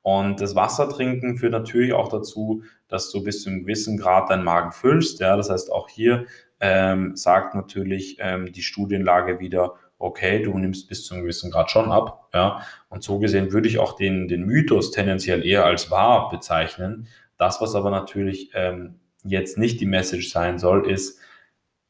Und 0.02 0.40
das 0.40 0.56
Wassertrinken 0.56 1.38
führt 1.38 1.52
natürlich 1.52 1.92
auch 1.92 2.08
dazu, 2.08 2.64
dass 2.88 3.12
du 3.12 3.24
bis 3.24 3.44
zu 3.44 3.50
einem 3.50 3.64
gewissen 3.64 3.98
Grad 3.98 4.30
deinen 4.30 4.46
Magen 4.46 4.72
füllst. 4.72 5.20
Ja, 5.20 5.36
das 5.36 5.50
heißt, 5.50 5.72
auch 5.72 5.90
hier 5.90 6.26
ähm, 6.62 7.16
sagt 7.16 7.54
natürlich 7.56 8.18
ähm, 8.20 8.52
die 8.52 8.62
Studienlage 8.62 9.40
wieder, 9.40 9.76
okay, 10.00 10.42
du 10.44 10.58
nimmst 10.58 10.88
bis 10.88 11.06
zu 11.06 11.14
einem 11.14 11.24
gewissen 11.24 11.52
Grad 11.52 11.72
schon 11.72 11.92
ab. 11.92 12.30
Ja, 12.34 12.62
und 12.90 13.04
so 13.04 13.20
gesehen 13.20 13.52
würde 13.52 13.68
ich 13.68 13.80
auch 13.80 13.96
den, 13.96 14.28
den 14.28 14.46
Mythos 14.46 14.92
tendenziell 14.92 15.46
eher 15.46 15.66
als 15.66 15.90
wahr 15.90 16.30
bezeichnen. 16.30 17.08
Das, 17.38 17.62
was 17.62 17.76
aber 17.76 17.92
natürlich 17.92 18.52
ähm, 18.54 19.00
jetzt 19.24 19.58
nicht 19.58 19.80
die 19.80 19.86
Message 19.86 20.32
sein 20.32 20.60
soll, 20.60 20.90
ist, 20.90 21.20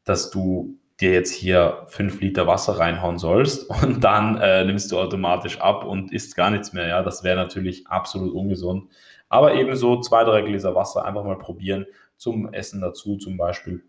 dass 0.03 0.29
du 0.29 0.77
dir 0.99 1.11
jetzt 1.11 1.31
hier 1.31 1.83
fünf 1.87 2.21
Liter 2.21 2.47
Wasser 2.47 2.79
reinhauen 2.79 3.19
sollst 3.19 3.69
und 3.83 4.03
dann 4.03 4.37
äh, 4.37 4.63
nimmst 4.65 4.91
du 4.91 4.99
automatisch 4.99 5.59
ab 5.59 5.85
und 5.85 6.11
isst 6.11 6.35
gar 6.35 6.49
nichts 6.49 6.73
mehr. 6.73 6.87
Ja, 6.87 7.03
das 7.03 7.23
wäre 7.23 7.35
natürlich 7.35 7.87
absolut 7.87 8.33
ungesund. 8.33 8.89
Aber 9.29 9.55
ebenso 9.55 9.99
zwei, 10.01 10.23
drei 10.23 10.41
Gläser 10.41 10.73
Wasser 10.73 11.05
einfach 11.05 11.23
mal 11.23 11.37
probieren 11.37 11.85
zum 12.15 12.51
Essen 12.53 12.81
dazu 12.81 13.17
zum 13.17 13.37
Beispiel. 13.37 13.83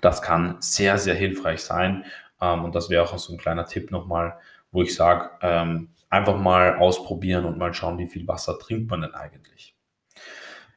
Das 0.00 0.22
kann 0.22 0.56
sehr, 0.60 0.98
sehr 0.98 1.14
hilfreich 1.14 1.60
sein. 1.60 2.04
Ähm, 2.42 2.64
und 2.64 2.74
das 2.74 2.90
wäre 2.90 3.04
auch 3.04 3.16
so 3.16 3.32
ein 3.32 3.38
kleiner 3.38 3.64
Tipp 3.64 3.90
nochmal, 3.90 4.36
wo 4.72 4.82
ich 4.82 4.94
sage, 4.94 5.30
ähm, 5.40 5.90
einfach 6.10 6.36
mal 6.36 6.76
ausprobieren 6.76 7.44
und 7.46 7.56
mal 7.56 7.72
schauen, 7.72 7.98
wie 7.98 8.06
viel 8.06 8.26
Wasser 8.28 8.58
trinkt 8.58 8.90
man 8.90 9.02
denn 9.02 9.14
eigentlich. 9.14 9.74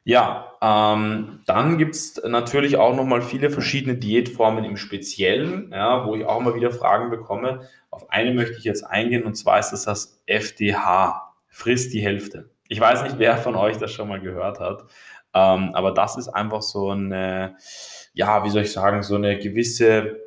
Ja, 0.04 0.52
ähm, 0.62 1.40
dann 1.46 1.78
gibt 1.78 1.96
es 1.96 2.22
natürlich 2.24 2.76
auch 2.76 2.94
nochmal 2.94 3.22
viele 3.22 3.50
verschiedene 3.50 3.96
Diätformen 3.96 4.64
im 4.64 4.76
Speziellen, 4.76 5.72
ja, 5.72 6.06
wo 6.06 6.14
ich 6.14 6.24
auch 6.24 6.40
mal 6.40 6.54
wieder 6.54 6.70
Fragen 6.70 7.10
bekomme. 7.10 7.68
Auf 7.90 8.08
eine 8.10 8.32
möchte 8.32 8.56
ich 8.56 8.62
jetzt 8.62 8.84
eingehen 8.84 9.24
und 9.24 9.34
zwar 9.34 9.58
ist 9.58 9.70
das 9.70 9.82
das 9.84 10.22
FDH, 10.26 11.34
frisst 11.48 11.92
die 11.92 12.02
Hälfte. 12.02 12.50
Ich 12.68 12.78
weiß 12.78 13.02
nicht, 13.02 13.18
wer 13.18 13.36
von 13.36 13.56
euch 13.56 13.78
das 13.78 13.90
schon 13.90 14.08
mal 14.08 14.20
gehört 14.20 14.60
hat, 14.60 14.84
ähm, 15.34 15.74
aber 15.74 15.90
das 15.90 16.16
ist 16.16 16.28
einfach 16.28 16.62
so 16.62 16.90
eine, 16.90 17.56
ja, 18.14 18.44
wie 18.44 18.50
soll 18.50 18.62
ich 18.62 18.72
sagen, 18.72 19.02
so 19.02 19.16
eine 19.16 19.38
gewisse 19.38 20.25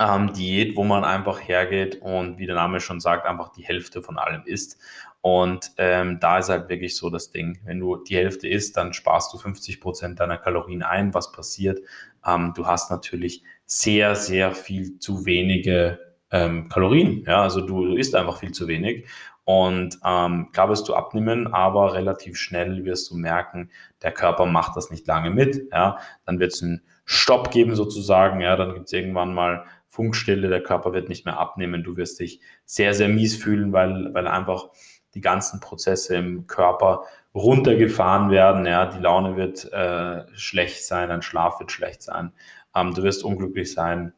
ähm, 0.00 0.32
Diät, 0.32 0.76
wo 0.76 0.84
man 0.84 1.04
einfach 1.04 1.40
hergeht 1.40 2.00
und 2.00 2.38
wie 2.38 2.46
der 2.46 2.54
Name 2.54 2.80
schon 2.80 3.00
sagt, 3.00 3.26
einfach 3.26 3.50
die 3.50 3.64
Hälfte 3.64 4.02
von 4.02 4.18
allem 4.18 4.42
isst. 4.44 4.78
Und 5.20 5.70
ähm, 5.78 6.18
da 6.20 6.38
ist 6.38 6.48
halt 6.48 6.68
wirklich 6.68 6.96
so 6.96 7.08
das 7.08 7.30
Ding. 7.30 7.60
Wenn 7.64 7.78
du 7.78 7.96
die 7.96 8.16
Hälfte 8.16 8.48
isst, 8.48 8.76
dann 8.76 8.92
sparst 8.92 9.32
du 9.32 9.38
50 9.38 9.80
Prozent 9.80 10.18
deiner 10.18 10.36
Kalorien 10.36 10.82
ein. 10.82 11.14
Was 11.14 11.30
passiert? 11.30 11.80
Ähm, 12.26 12.52
du 12.56 12.66
hast 12.66 12.90
natürlich 12.90 13.44
sehr, 13.64 14.16
sehr 14.16 14.52
viel 14.52 14.98
zu 14.98 15.24
wenige 15.24 16.00
ähm, 16.32 16.68
Kalorien. 16.68 17.22
Ja, 17.24 17.42
also 17.42 17.60
du, 17.60 17.84
du 17.84 17.96
isst 17.96 18.16
einfach 18.16 18.38
viel 18.38 18.50
zu 18.50 18.66
wenig. 18.66 19.06
Und 19.44 19.98
ähm, 20.04 20.50
klar 20.52 20.68
wirst 20.68 20.88
du 20.88 20.94
abnehmen, 20.94 21.52
aber 21.52 21.94
relativ 21.94 22.36
schnell 22.36 22.84
wirst 22.84 23.10
du 23.10 23.16
merken, 23.16 23.70
der 24.02 24.12
Körper 24.12 24.46
macht 24.46 24.76
das 24.76 24.90
nicht 24.90 25.06
lange 25.06 25.30
mit. 25.30 25.68
Ja, 25.72 25.98
dann 26.26 26.38
wird 26.38 26.52
es 26.52 26.62
einen 26.62 26.82
Stopp 27.04 27.50
geben 27.50 27.74
sozusagen. 27.74 28.40
Ja, 28.40 28.56
dann 28.56 28.74
gibt 28.74 28.86
es 28.86 28.92
irgendwann 28.92 29.34
mal 29.34 29.64
Funkstelle, 29.92 30.48
der 30.48 30.62
Körper 30.62 30.94
wird 30.94 31.10
nicht 31.10 31.26
mehr 31.26 31.38
abnehmen. 31.38 31.84
Du 31.84 31.98
wirst 31.98 32.18
dich 32.18 32.40
sehr, 32.64 32.94
sehr 32.94 33.10
mies 33.10 33.36
fühlen, 33.36 33.74
weil, 33.74 34.08
weil 34.14 34.26
einfach 34.26 34.70
die 35.12 35.20
ganzen 35.20 35.60
Prozesse 35.60 36.16
im 36.16 36.46
Körper 36.46 37.02
runtergefahren 37.34 38.30
werden. 38.30 38.64
Ja, 38.64 38.86
die 38.86 39.00
Laune 39.00 39.36
wird 39.36 39.70
äh, 39.70 40.24
schlecht 40.34 40.86
sein, 40.86 41.10
dein 41.10 41.20
Schlaf 41.20 41.60
wird 41.60 41.72
schlecht 41.72 42.00
sein. 42.00 42.32
Ähm, 42.74 42.94
du 42.94 43.02
wirst 43.02 43.22
unglücklich 43.22 43.74
sein. 43.74 44.14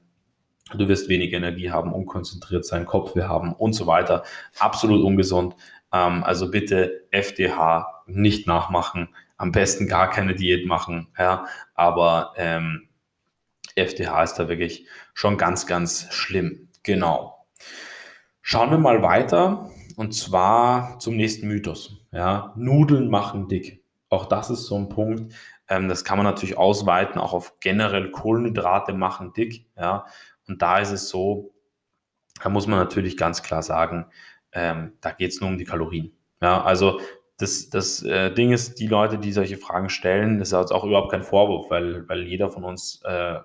Du 0.76 0.86
wirst 0.86 1.08
wenig 1.08 1.32
Energie 1.32 1.72
haben, 1.72 1.92
unkonzentriert 1.92 2.64
sein, 2.64 2.86
Kopfweh 2.86 3.24
haben 3.24 3.52
und 3.52 3.72
so 3.72 3.88
weiter. 3.88 4.22
Absolut 4.60 5.04
ungesund. 5.04 5.56
Ähm, 5.92 6.22
also 6.22 6.52
bitte 6.52 7.02
FDH 7.10 8.04
nicht 8.06 8.46
nachmachen. 8.46 9.08
Am 9.36 9.50
besten 9.50 9.88
gar 9.88 10.08
keine 10.08 10.36
Diät 10.36 10.66
machen. 10.66 11.08
Ja, 11.18 11.46
aber 11.74 12.32
ähm, 12.36 12.90
FDH 13.74 14.22
ist 14.22 14.34
da 14.34 14.48
wirklich 14.48 14.86
schon 15.12 15.36
ganz, 15.36 15.66
ganz 15.66 16.06
schlimm. 16.10 16.68
Genau. 16.82 17.46
Schauen 18.42 18.70
wir 18.70 18.78
mal 18.78 19.02
weiter 19.02 19.70
und 19.96 20.14
zwar 20.14 20.98
zum 20.98 21.16
nächsten 21.16 21.48
Mythos. 21.48 22.04
Ja, 22.12 22.52
Nudeln 22.56 23.08
machen 23.08 23.48
dick. 23.48 23.82
Auch 24.08 24.26
das 24.26 24.50
ist 24.50 24.66
so 24.66 24.76
ein 24.76 24.88
Punkt. 24.88 25.34
Ähm, 25.68 25.88
das 25.88 26.04
kann 26.04 26.18
man 26.18 26.26
natürlich 26.26 26.56
ausweiten, 26.56 27.20
auch 27.20 27.32
auf 27.32 27.58
generell 27.60 28.10
Kohlenhydrate 28.10 28.92
machen 28.92 29.32
dick. 29.32 29.66
Ja, 29.76 30.06
und 30.46 30.62
da 30.62 30.78
ist 30.78 30.90
es 30.90 31.08
so, 31.08 31.54
da 32.42 32.48
muss 32.50 32.66
man 32.66 32.78
natürlich 32.78 33.16
ganz 33.16 33.42
klar 33.42 33.62
sagen, 33.62 34.06
ähm, 34.52 34.92
da 35.00 35.10
geht 35.10 35.32
es 35.32 35.40
nur 35.40 35.50
um 35.50 35.58
die 35.58 35.64
Kalorien. 35.64 36.12
Ja, 36.40 36.62
also 36.62 37.00
das, 37.38 37.70
das 37.70 38.02
äh, 38.02 38.32
Ding 38.32 38.52
ist, 38.52 38.78
die 38.78 38.86
Leute, 38.86 39.18
die 39.18 39.32
solche 39.32 39.56
Fragen 39.56 39.88
stellen, 39.88 40.38
das 40.38 40.48
ist 40.48 40.72
auch 40.72 40.84
überhaupt 40.84 41.10
kein 41.10 41.22
Vorwurf, 41.22 41.70
weil, 41.70 42.08
weil 42.08 42.22
jeder 42.24 42.50
von 42.50 42.64
uns 42.64 43.00
äh, 43.04 43.38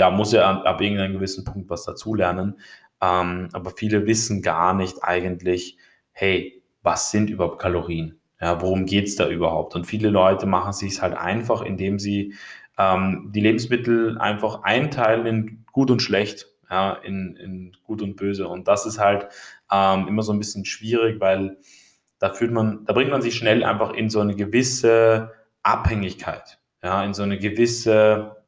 ja, 0.00 0.08
muss 0.08 0.32
ja 0.32 0.62
ab, 0.62 0.80
irgendeinem 0.80 1.12
gewissen 1.12 1.44
Punkt 1.44 1.68
was 1.68 1.84
dazulernen. 1.84 2.58
Ähm, 3.02 3.50
aber 3.52 3.70
viele 3.70 4.06
wissen 4.06 4.40
gar 4.40 4.72
nicht 4.72 5.04
eigentlich, 5.04 5.76
hey, 6.12 6.62
was 6.82 7.10
sind 7.10 7.28
überhaupt 7.28 7.60
Kalorien? 7.60 8.18
Ja, 8.40 8.62
worum 8.62 8.86
geht's 8.86 9.16
da 9.16 9.28
überhaupt? 9.28 9.74
Und 9.74 9.86
viele 9.86 10.08
Leute 10.08 10.46
machen 10.46 10.72
sich 10.72 11.02
halt 11.02 11.14
einfach, 11.14 11.60
indem 11.60 11.98
sie 11.98 12.32
ähm, 12.78 13.30
die 13.34 13.42
Lebensmittel 13.42 14.16
einfach 14.16 14.62
einteilen 14.62 15.26
in 15.26 15.64
gut 15.70 15.90
und 15.90 16.00
schlecht, 16.00 16.46
ja, 16.70 16.94
in, 16.94 17.36
in 17.36 17.76
gut 17.82 18.00
und 18.00 18.16
böse. 18.16 18.48
Und 18.48 18.68
das 18.68 18.86
ist 18.86 18.98
halt 18.98 19.28
ähm, 19.70 20.08
immer 20.08 20.22
so 20.22 20.32
ein 20.32 20.38
bisschen 20.38 20.64
schwierig, 20.64 21.20
weil 21.20 21.58
da 22.18 22.30
fühlt 22.30 22.52
man, 22.52 22.86
da 22.86 22.94
bringt 22.94 23.10
man 23.10 23.20
sich 23.20 23.34
schnell 23.36 23.64
einfach 23.64 23.92
in 23.92 24.08
so 24.08 24.20
eine 24.20 24.34
gewisse 24.34 25.32
Abhängigkeit, 25.62 26.58
ja, 26.82 27.04
in 27.04 27.12
so 27.12 27.22
eine 27.22 27.36
gewisse, 27.36 28.39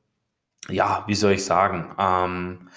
ja, 0.68 1.04
wie 1.06 1.14
soll 1.14 1.32
ich 1.32 1.44
sagen, 1.44 1.94
ähm, 1.98 2.68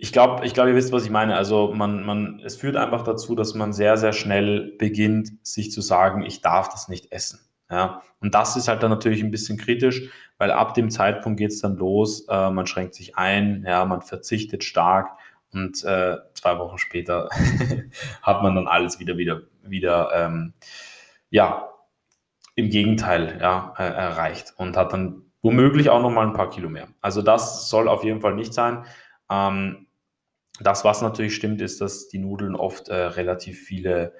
ich 0.00 0.12
glaube, 0.12 0.46
ich 0.46 0.54
glaube, 0.54 0.70
ihr 0.70 0.76
wisst, 0.76 0.92
was 0.92 1.04
ich 1.04 1.10
meine. 1.10 1.36
Also 1.36 1.72
man, 1.74 2.04
man, 2.06 2.40
es 2.44 2.56
führt 2.56 2.76
einfach 2.76 3.02
dazu, 3.02 3.34
dass 3.34 3.54
man 3.54 3.72
sehr, 3.72 3.96
sehr 3.96 4.12
schnell 4.12 4.76
beginnt, 4.78 5.44
sich 5.44 5.72
zu 5.72 5.80
sagen, 5.80 6.22
ich 6.22 6.40
darf 6.40 6.68
das 6.68 6.88
nicht 6.88 7.10
essen. 7.10 7.40
Ja, 7.70 8.00
und 8.20 8.34
das 8.34 8.56
ist 8.56 8.68
halt 8.68 8.82
dann 8.82 8.90
natürlich 8.90 9.22
ein 9.22 9.30
bisschen 9.30 9.58
kritisch, 9.58 10.08
weil 10.38 10.50
ab 10.52 10.72
dem 10.72 10.90
Zeitpunkt 10.90 11.38
geht 11.38 11.50
es 11.50 11.60
dann 11.60 11.76
los, 11.76 12.26
äh, 12.28 12.50
man 12.50 12.66
schränkt 12.66 12.94
sich 12.94 13.16
ein, 13.16 13.64
ja, 13.66 13.84
man 13.84 14.00
verzichtet 14.00 14.64
stark 14.64 15.10
und 15.52 15.84
äh, 15.84 16.16
zwei 16.32 16.58
Wochen 16.58 16.78
später 16.78 17.28
hat 18.22 18.42
man 18.42 18.54
dann 18.54 18.68
alles 18.68 19.00
wieder, 19.00 19.18
wieder, 19.18 19.42
wieder, 19.62 20.10
ähm, 20.14 20.54
ja, 21.28 21.68
im 22.54 22.70
Gegenteil, 22.70 23.38
ja, 23.40 23.74
äh, 23.76 23.82
erreicht 23.82 24.54
und 24.56 24.76
hat 24.78 24.94
dann 24.94 25.27
womöglich 25.42 25.90
auch 25.90 26.02
nochmal 26.02 26.26
ein 26.26 26.32
paar 26.32 26.50
Kilo 26.50 26.68
mehr. 26.68 26.88
Also 27.00 27.22
das 27.22 27.68
soll 27.68 27.88
auf 27.88 28.04
jeden 28.04 28.20
Fall 28.20 28.34
nicht 28.34 28.52
sein. 28.54 28.84
Ähm, 29.30 29.86
das, 30.60 30.84
was 30.84 31.02
natürlich 31.02 31.34
stimmt, 31.34 31.60
ist, 31.60 31.80
dass 31.80 32.08
die 32.08 32.18
Nudeln 32.18 32.56
oft 32.56 32.88
äh, 32.88 32.94
relativ 32.94 33.60
viele 33.60 34.14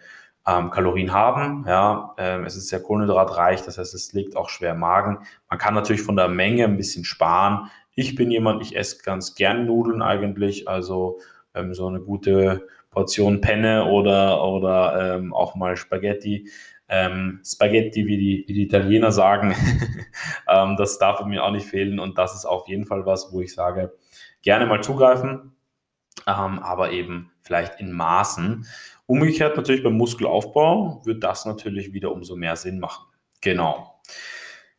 ähm, 0.47 0.71
Kalorien 0.71 1.13
haben. 1.13 1.65
Ja, 1.67 2.15
ähm, 2.17 2.45
es 2.45 2.57
ist 2.57 2.69
sehr 2.69 2.83
kohlenhydratreich, 2.83 3.63
das 3.63 3.79
heißt, 3.79 3.95
es 3.95 4.13
liegt 4.13 4.37
auch 4.37 4.49
schwer 4.49 4.73
im 4.73 4.81
Magen. 4.81 5.19
Man 5.51 5.59
kann 5.59 5.75
natürlich 5.75 6.03
von 6.03 6.17
der 6.17 6.29
Menge 6.29 6.65
ein 6.65 6.77
bisschen 6.77 7.05
sparen. 7.05 7.71
Ich 7.95 8.15
bin 8.15 8.31
jemand, 8.31 8.63
ich 8.63 8.77
esse 8.77 9.03
ganz 9.03 9.35
gern 9.35 9.67
Nudeln 9.67 10.03
eigentlich, 10.03 10.69
also 10.69 11.19
ähm, 11.55 11.75
so 11.75 11.89
eine 11.89 12.01
gute 12.01 12.67
Portion 12.91 13.41
Penne 13.41 13.87
oder, 13.87 14.45
oder 14.45 15.17
ähm, 15.17 15.35
auch 15.35 15.55
mal 15.55 15.77
Spaghetti. 15.77 16.49
Ähm, 16.89 17.41
Spaghetti, 17.45 18.07
wie 18.07 18.17
die, 18.17 18.45
wie 18.47 18.55
die 18.55 18.63
Italiener 18.63 19.13
sagen, 19.13 19.55
ähm, 20.49 20.77
das 20.77 20.99
darf 20.99 21.25
mir 21.25 21.45
auch 21.45 21.51
nicht 21.51 21.67
fehlen 21.67 21.99
und 21.99 22.17
das 22.17 22.35
ist 22.35 22.47
auf 22.47 22.67
jeden 22.69 22.87
Fall 22.87 23.05
was, 23.05 23.33
wo 23.33 23.41
ich 23.41 23.55
sage, 23.55 23.93
gerne 24.43 24.67
mal 24.67 24.83
zugreifen 24.83 25.53
ähm, 26.29 26.59
aber 26.59 26.93
eben 26.93 27.31
vielleicht 27.41 27.81
in 27.81 27.93
Maßen. 27.93 28.67
Umgekehrt 29.07 29.57
natürlich 29.57 29.83
beim 29.83 29.97
Muskelaufbau 29.97 31.03
wird 31.05 31.25
das 31.25 31.47
natürlich 31.47 31.93
wieder 31.93 32.13
umso 32.13 32.37
mehr 32.37 32.57
Sinn 32.57 32.79
machen. 32.79 33.07
Genau. 33.41 34.01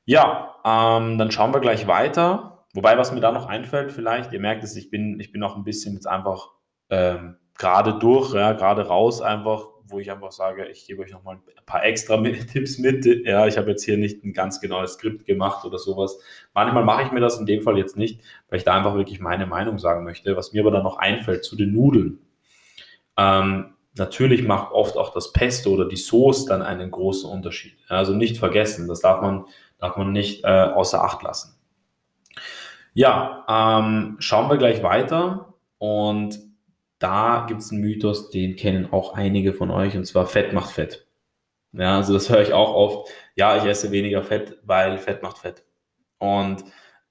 Ja, 0.06 0.56
ähm, 0.66 1.18
dann 1.18 1.32
schauen 1.32 1.54
wir 1.54 1.60
gleich 1.60 1.88
weiter. 1.88 2.66
Wobei, 2.74 2.98
was 2.98 3.12
mir 3.12 3.20
da 3.20 3.32
noch 3.32 3.48
einfällt, 3.48 3.92
vielleicht, 3.92 4.32
ihr 4.32 4.40
merkt 4.40 4.64
es, 4.64 4.76
ich 4.76 4.92
bin, 4.92 5.20
ich 5.20 5.32
bin 5.32 5.42
noch 5.42 5.56
ein 5.56 5.64
bisschen 5.64 5.96
jetzt 5.96 6.08
einfach 6.08 6.50
ähm, 6.90 7.38
gerade 7.58 7.98
durch, 7.98 8.34
ja, 8.34 8.54
gerade 8.54 8.88
raus 8.88 9.22
einfach, 9.22 9.64
wo 9.90 10.00
ich 10.00 10.12
einfach 10.12 10.32
sage, 10.32 10.68
ich 10.68 10.86
gebe 10.86 11.02
euch 11.02 11.12
nochmal 11.12 11.36
ein 11.36 11.66
paar 11.66 11.84
extra 11.84 12.18
Tipps 12.52 12.78
mit. 12.78 13.06
Ja, 13.26 13.48
ich 13.48 13.58
habe 13.58 13.72
jetzt 13.72 13.84
hier 13.84 13.98
nicht 13.98 14.24
ein 14.24 14.34
ganz 14.34 14.62
genaues 14.62 14.94
Skript 14.94 15.26
gemacht 15.26 15.66
oder 15.66 15.78
sowas. 15.78 16.20
Manchmal 16.54 16.84
mache 16.84 17.04
ich 17.04 17.12
mir 17.12 17.20
das 17.20 17.40
in 17.40 17.46
dem 17.46 17.62
Fall 17.62 17.78
jetzt 17.78 17.98
nicht, 17.98 18.22
weil 18.50 18.60
ich 18.60 18.66
da 18.66 18.76
einfach 18.76 18.96
wirklich 18.96 19.20
meine 19.20 19.46
Meinung 19.46 19.78
sagen 19.80 20.04
möchte. 20.04 20.36
Was 20.36 20.54
mir 20.54 20.62
aber 20.62 20.72
dann 20.72 20.84
noch 20.84 20.98
einfällt 20.98 21.44
zu 21.44 21.56
den 21.56 21.74
Nudeln. 21.74 22.20
Ähm, 23.18 23.74
natürlich 23.96 24.44
macht 24.44 24.72
oft 24.72 24.98
auch 24.98 25.14
das 25.14 25.34
Pesto 25.34 25.72
oder 25.72 25.88
die 25.88 25.98
Sauce 25.98 26.46
dann 26.46 26.62
einen 26.62 26.92
großen 26.92 27.30
Unterschied. 27.30 27.78
Also 27.88 28.14
nicht 28.14 28.38
vergessen, 28.38 28.88
das 28.88 29.02
darf 29.02 29.22
man, 29.22 29.46
darf 29.78 29.98
man 29.98 30.12
nicht 30.12 30.44
äh, 30.44 30.48
außer 30.48 31.04
Acht 31.04 31.22
lassen. 31.24 31.56
Ja, 32.94 33.46
ähm, 33.48 34.18
schauen 34.20 34.50
wir 34.50 34.58
gleich 34.58 34.84
weiter 34.84 35.54
und 35.78 36.49
da 37.00 37.46
gibt 37.48 37.62
es 37.62 37.72
einen 37.72 37.82
Mythos, 37.82 38.30
den 38.30 38.56
kennen 38.56 38.92
auch 38.92 39.14
einige 39.14 39.54
von 39.54 39.72
euch, 39.72 39.96
und 39.98 40.06
zwar 40.06 40.28
Fett 40.28 40.54
macht 40.54 40.72
Fett. 40.72 41.08
Ja, 41.72 41.98
also 41.98 42.14
das 42.14 42.30
höre 42.30 42.42
ich 42.42 42.54
auch 42.54 42.74
oft. 42.74 43.10
Ja, 43.36 43.58
ich 43.58 43.64
esse 43.64 43.92
weniger 43.92 44.24
Fett, 44.24 44.58
weil 44.64 44.98
Fett 44.98 45.22
macht 45.24 45.38
Fett. 45.40 45.64
Und 46.18 46.64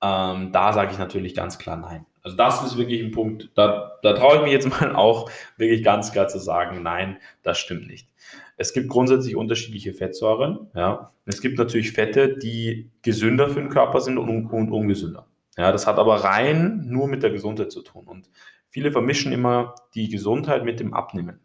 ähm, 0.03 0.53
da 0.53 0.73
sage 0.73 0.93
ich 0.93 0.99
natürlich 0.99 1.35
ganz 1.35 1.59
klar 1.59 1.77
nein. 1.77 2.07
Also 2.23 2.37
das 2.37 2.63
ist 2.63 2.77
wirklich 2.77 3.03
ein 3.03 3.13
Punkt, 3.13 3.51
da, 3.55 3.99
da 4.03 4.13
traue 4.13 4.37
ich 4.37 4.43
mich 4.43 4.53
jetzt 4.53 4.69
mal 4.81 4.95
auch 4.95 5.31
wirklich 5.57 5.83
ganz 5.83 6.13
klar 6.13 6.29
zu 6.29 6.39
sagen, 6.39 6.83
nein, 6.83 7.19
das 7.43 7.59
stimmt 7.59 7.87
nicht. 7.87 8.09
Es 8.57 8.73
gibt 8.73 8.89
grundsätzlich 8.89 9.37
unterschiedliche 9.37 9.93
Fettsäuren. 9.93 10.69
Ja. 10.75 11.13
Es 11.25 11.41
gibt 11.41 11.59
natürlich 11.59 11.93
Fette, 11.93 12.37
die 12.37 12.91
gesünder 13.03 13.49
für 13.49 13.61
den 13.61 13.69
Körper 13.69 14.01
sind 14.01 14.19
und, 14.19 14.47
und 14.47 14.73
ungesünder. 14.73 15.27
Ja, 15.57 15.73
das 15.73 15.87
hat 15.87 15.99
aber 15.99 16.25
rein 16.25 16.85
nur 16.87 17.09
mit 17.09 17.23
der 17.23 17.31
Gesundheit 17.31 17.73
zu 17.73 17.83
tun. 17.83 18.07
Und 18.07 18.29
viele 18.69 18.93
vermischen 18.93 19.33
immer 19.33 19.75
die 19.95 20.09
Gesundheit 20.09 20.65
mit 20.65 20.81
dem 20.81 20.95
Abnehmen. 20.95 21.41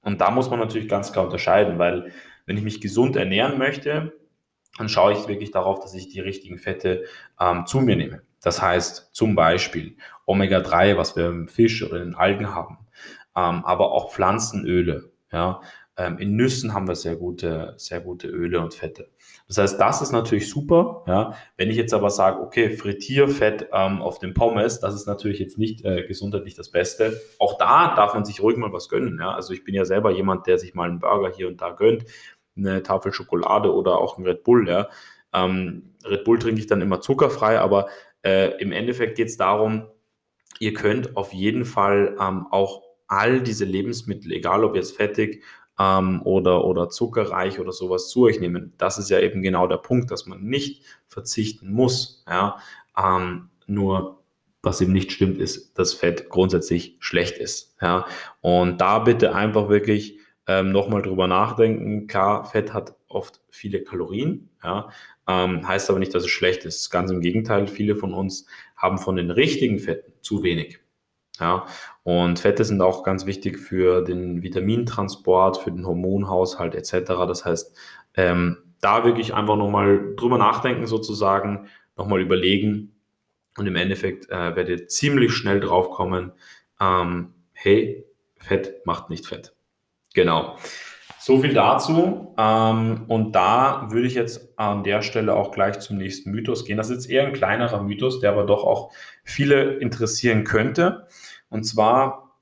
Und 0.00 0.20
da 0.20 0.30
muss 0.30 0.50
man 0.50 0.58
natürlich 0.58 0.88
ganz 0.88 1.12
klar 1.12 1.24
unterscheiden, 1.24 1.78
weil 1.78 2.12
wenn 2.46 2.56
ich 2.56 2.64
mich 2.64 2.80
gesund 2.80 3.16
ernähren 3.16 3.58
möchte, 3.58 4.12
dann 4.78 4.88
schaue 4.88 5.12
ich 5.12 5.28
wirklich 5.28 5.50
darauf, 5.50 5.80
dass 5.80 5.94
ich 5.94 6.08
die 6.08 6.20
richtigen 6.20 6.58
Fette 6.58 7.04
ähm, 7.38 7.66
zu 7.66 7.80
mir 7.80 7.96
nehme. 7.96 8.22
Das 8.40 8.60
heißt 8.60 9.10
zum 9.12 9.34
Beispiel 9.34 9.96
Omega-3, 10.26 10.96
was 10.96 11.14
wir 11.14 11.28
im 11.28 11.48
Fisch 11.48 11.82
oder 11.82 11.98
in 11.98 12.10
den 12.10 12.14
Algen 12.14 12.54
haben, 12.54 12.78
ähm, 13.36 13.64
aber 13.64 13.92
auch 13.92 14.12
Pflanzenöle. 14.12 15.12
Ja, 15.30 15.60
ähm, 15.96 16.18
in 16.18 16.36
Nüssen 16.36 16.74
haben 16.74 16.88
wir 16.88 16.94
sehr 16.94 17.16
gute, 17.16 17.74
sehr 17.76 18.00
gute 18.00 18.28
Öle 18.28 18.60
und 18.60 18.74
Fette. 18.74 19.10
Das 19.54 19.58
heißt, 19.58 19.80
das 19.80 20.00
ist 20.00 20.12
natürlich 20.12 20.48
super. 20.48 21.04
Ja. 21.06 21.34
Wenn 21.58 21.68
ich 21.68 21.76
jetzt 21.76 21.92
aber 21.92 22.08
sage, 22.08 22.40
okay, 22.40 22.70
Frittierfett 22.70 23.68
ähm, 23.70 24.00
auf 24.00 24.18
dem 24.18 24.32
Pommes, 24.32 24.80
das 24.80 24.94
ist 24.94 25.06
natürlich 25.06 25.40
jetzt 25.40 25.58
nicht 25.58 25.84
äh, 25.84 26.04
gesundheitlich 26.06 26.54
das 26.54 26.70
Beste. 26.70 27.20
Auch 27.38 27.58
da 27.58 27.94
darf 27.94 28.14
man 28.14 28.24
sich 28.24 28.42
ruhig 28.42 28.56
mal 28.56 28.72
was 28.72 28.88
gönnen. 28.88 29.18
Ja. 29.20 29.34
Also 29.34 29.52
ich 29.52 29.62
bin 29.62 29.74
ja 29.74 29.84
selber 29.84 30.10
jemand, 30.10 30.46
der 30.46 30.58
sich 30.58 30.72
mal 30.72 30.88
einen 30.88 31.00
Burger 31.00 31.30
hier 31.36 31.48
und 31.48 31.60
da 31.60 31.72
gönnt, 31.72 32.06
eine 32.56 32.82
Tafel 32.82 33.12
Schokolade 33.12 33.74
oder 33.74 33.98
auch 33.98 34.16
ein 34.16 34.24
Red 34.24 34.42
Bull. 34.42 34.66
Ja. 34.66 34.88
Ähm, 35.34 35.96
Red 36.02 36.24
Bull 36.24 36.38
trinke 36.38 36.58
ich 36.58 36.66
dann 36.66 36.80
immer 36.80 37.02
zuckerfrei, 37.02 37.58
aber 37.58 37.88
äh, 38.22 38.58
im 38.58 38.72
Endeffekt 38.72 39.16
geht 39.16 39.28
es 39.28 39.36
darum, 39.36 39.86
ihr 40.60 40.72
könnt 40.72 41.14
auf 41.14 41.34
jeden 41.34 41.66
Fall 41.66 42.16
ähm, 42.18 42.46
auch 42.50 42.82
all 43.06 43.42
diese 43.42 43.66
Lebensmittel, 43.66 44.32
egal 44.32 44.64
ob 44.64 44.76
jetzt 44.76 44.96
fettig 44.96 45.44
ähm, 45.78 46.22
oder, 46.24 46.64
oder 46.64 46.88
zuckerreich 46.88 47.58
oder 47.58 47.72
sowas 47.72 48.08
zu 48.08 48.24
euch 48.24 48.40
nehmen. 48.40 48.74
Das 48.78 48.98
ist 48.98 49.10
ja 49.10 49.20
eben 49.20 49.42
genau 49.42 49.66
der 49.66 49.78
Punkt, 49.78 50.10
dass 50.10 50.26
man 50.26 50.42
nicht 50.42 50.84
verzichten 51.06 51.72
muss. 51.72 52.24
Ja? 52.28 52.58
Ähm, 52.96 53.50
nur 53.66 54.22
was 54.62 54.80
eben 54.80 54.92
nicht 54.92 55.10
stimmt, 55.12 55.38
ist, 55.38 55.76
dass 55.78 55.92
Fett 55.92 56.28
grundsätzlich 56.28 56.96
schlecht 57.00 57.38
ist. 57.38 57.76
Ja? 57.80 58.06
Und 58.40 58.80
da 58.80 59.00
bitte 59.00 59.34
einfach 59.34 59.68
wirklich 59.68 60.18
ähm, 60.46 60.72
nochmal 60.72 61.02
drüber 61.02 61.26
nachdenken. 61.26 62.06
Klar, 62.06 62.44
Fett 62.44 62.72
hat 62.72 62.94
oft 63.08 63.40
viele 63.48 63.82
Kalorien, 63.82 64.50
ja? 64.62 64.88
ähm, 65.28 65.66
heißt 65.66 65.90
aber 65.90 65.98
nicht, 65.98 66.14
dass 66.14 66.24
es 66.24 66.30
schlecht 66.30 66.64
ist. 66.64 66.90
Ganz 66.90 67.10
im 67.10 67.20
Gegenteil, 67.20 67.66
viele 67.66 67.96
von 67.96 68.14
uns 68.14 68.46
haben 68.76 68.98
von 68.98 69.16
den 69.16 69.30
richtigen 69.30 69.78
Fetten 69.78 70.12
zu 70.20 70.42
wenig. 70.42 70.78
Ja, 71.40 71.66
und 72.04 72.38
Fette 72.40 72.64
sind 72.64 72.82
auch 72.82 73.02
ganz 73.04 73.26
wichtig 73.26 73.58
für 73.58 74.02
den 74.02 74.42
Vitamintransport, 74.42 75.58
für 75.58 75.72
den 75.72 75.86
Hormonhaushalt 75.86 76.74
etc. 76.74 77.08
Das 77.26 77.44
heißt, 77.44 77.76
ähm, 78.14 78.58
da 78.80 79.04
wirklich 79.04 79.34
einfach 79.34 79.56
nochmal 79.56 80.14
drüber 80.16 80.38
nachdenken 80.38 80.86
sozusagen, 80.86 81.68
nochmal 81.96 82.20
überlegen, 82.20 82.94
Und 83.56 83.66
im 83.66 83.76
Endeffekt 83.76 84.30
äh, 84.30 84.56
werdet 84.56 84.80
ihr 84.80 84.88
ziemlich 84.88 85.32
schnell 85.34 85.60
draufkommen, 85.60 86.32
ähm, 86.80 87.34
hey, 87.52 88.06
Fett 88.38 88.84
macht 88.86 89.10
nicht 89.10 89.26
Fett. 89.26 89.54
Genau. 90.14 90.56
So 91.24 91.40
viel 91.40 91.54
dazu. 91.54 92.34
Ähm, 92.36 93.04
und 93.06 93.30
da 93.36 93.86
würde 93.90 94.08
ich 94.08 94.14
jetzt 94.14 94.58
an 94.58 94.82
der 94.82 95.02
Stelle 95.02 95.36
auch 95.36 95.52
gleich 95.52 95.78
zum 95.78 95.96
nächsten 95.96 96.32
Mythos 96.32 96.64
gehen. 96.64 96.76
Das 96.76 96.90
ist 96.90 97.04
jetzt 97.04 97.10
eher 97.10 97.24
ein 97.24 97.32
kleinerer 97.32 97.80
Mythos, 97.80 98.18
der 98.18 98.32
aber 98.32 98.44
doch 98.44 98.64
auch 98.64 98.90
viele 99.22 99.74
interessieren 99.74 100.42
könnte. 100.42 101.06
Und 101.48 101.62
zwar, 101.62 102.40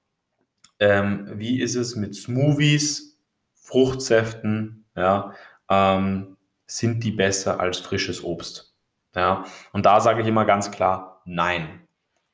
ähm, 0.79 1.29
wie 1.35 1.61
ist 1.61 1.75
es 1.75 1.95
mit 1.95 2.15
Smoothies, 2.15 3.21
Fruchtsäften, 3.53 4.87
ja, 4.97 5.35
ähm, 5.69 6.39
sind 6.65 7.05
die 7.05 7.13
besser 7.13 7.61
als 7.61 7.81
frisches 7.81 8.25
Obst? 8.25 8.75
Ja, 9.15 9.45
und 9.75 9.85
da 9.85 10.01
sage 10.01 10.23
ich 10.23 10.27
immer 10.27 10.47
ganz 10.47 10.71
klar, 10.71 11.21
nein. 11.27 11.87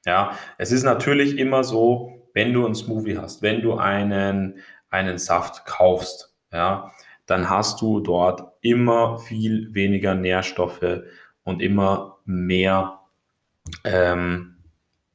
Ja, 0.04 0.30
es 0.58 0.70
ist 0.70 0.84
natürlich 0.84 1.38
immer 1.38 1.64
so, 1.64 2.28
wenn 2.34 2.52
du 2.52 2.64
einen 2.64 2.76
Smoothie 2.76 3.18
hast, 3.18 3.42
wenn 3.42 3.62
du 3.62 3.74
einen, 3.74 4.60
einen 4.90 5.18
Saft 5.18 5.66
kaufst, 5.66 6.35
ja, 6.56 6.92
dann 7.26 7.50
hast 7.50 7.80
du 7.82 8.00
dort 8.00 8.42
immer 8.62 9.18
viel 9.18 9.74
weniger 9.74 10.14
Nährstoffe 10.14 11.02
und 11.44 11.60
immer 11.60 12.18
mehr, 12.24 13.00
ähm, 13.84 14.56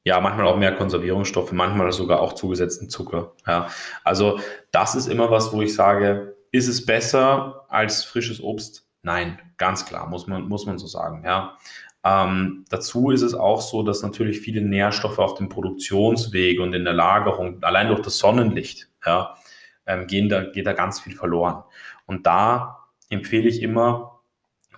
ja, 0.03 0.19
manchmal 0.19 0.47
auch 0.47 0.57
mehr 0.57 0.75
Konservierungsstoffe, 0.75 1.51
manchmal 1.51 1.91
sogar 1.91 2.19
auch 2.19 2.33
zugesetzten 2.33 2.89
Zucker. 2.89 3.33
Ja. 3.47 3.67
Also 4.03 4.39
das 4.71 4.95
ist 4.95 5.07
immer 5.07 5.31
was, 5.31 5.51
wo 5.51 5.61
ich 5.61 5.73
sage, 5.73 6.35
ist 6.51 6.67
es 6.67 6.85
besser 6.85 7.65
als 7.69 8.03
frisches 8.03 8.41
Obst? 8.41 8.87
Nein, 9.01 9.39
ganz 9.57 9.85
klar, 9.85 10.07
muss 10.07 10.27
man, 10.27 10.47
muss 10.47 10.65
man 10.65 10.77
so 10.77 10.85
sagen. 10.85 11.23
Ja. 11.25 11.57
Ähm, 12.03 12.65
dazu 12.69 13.11
ist 13.11 13.21
es 13.21 13.33
auch 13.33 13.61
so, 13.61 13.83
dass 13.83 14.03
natürlich 14.03 14.41
viele 14.41 14.61
Nährstoffe 14.61 15.19
auf 15.19 15.35
dem 15.35 15.49
Produktionsweg 15.49 16.59
und 16.59 16.73
in 16.73 16.83
der 16.83 16.93
Lagerung, 16.93 17.63
allein 17.63 17.87
durch 17.87 18.01
das 18.01 18.17
Sonnenlicht, 18.17 18.89
ja, 19.05 19.35
ähm, 19.85 20.07
gehen 20.07 20.29
da, 20.29 20.43
geht 20.43 20.65
da 20.65 20.73
ganz 20.73 20.99
viel 20.99 21.15
verloren. 21.15 21.63
Und 22.05 22.25
da 22.25 22.87
empfehle 23.09 23.47
ich 23.47 23.61
immer, 23.61 24.21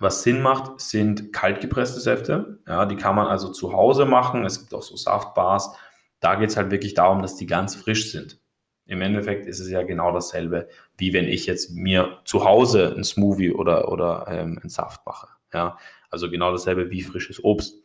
was 0.00 0.22
Sinn 0.22 0.42
macht, 0.42 0.80
sind 0.80 1.32
kaltgepresste 1.32 2.00
Säfte. 2.00 2.58
Ja, 2.66 2.84
die 2.86 2.96
kann 2.96 3.14
man 3.14 3.26
also 3.26 3.52
zu 3.52 3.72
Hause 3.72 4.06
machen. 4.06 4.44
Es 4.44 4.60
gibt 4.60 4.74
auch 4.74 4.82
so 4.82 4.96
Saftbars. 4.96 5.76
Da 6.20 6.34
geht 6.34 6.50
es 6.50 6.56
halt 6.56 6.70
wirklich 6.70 6.94
darum, 6.94 7.22
dass 7.22 7.36
die 7.36 7.46
ganz 7.46 7.76
frisch 7.76 8.10
sind. 8.10 8.40
Im 8.86 9.00
Endeffekt 9.00 9.46
ist 9.46 9.60
es 9.60 9.70
ja 9.70 9.82
genau 9.82 10.12
dasselbe, 10.12 10.68
wie 10.98 11.12
wenn 11.12 11.26
ich 11.26 11.46
jetzt 11.46 11.70
mir 11.70 12.18
zu 12.24 12.44
Hause 12.44 12.94
ein 12.96 13.04
Smoothie 13.04 13.52
oder, 13.52 13.90
oder 13.90 14.26
ähm, 14.28 14.58
einen 14.60 14.68
Saft 14.68 15.06
mache. 15.06 15.28
Ja, 15.52 15.78
also 16.10 16.30
genau 16.30 16.50
dasselbe 16.50 16.90
wie 16.90 17.02
frisches 17.02 17.42
Obst. 17.42 17.76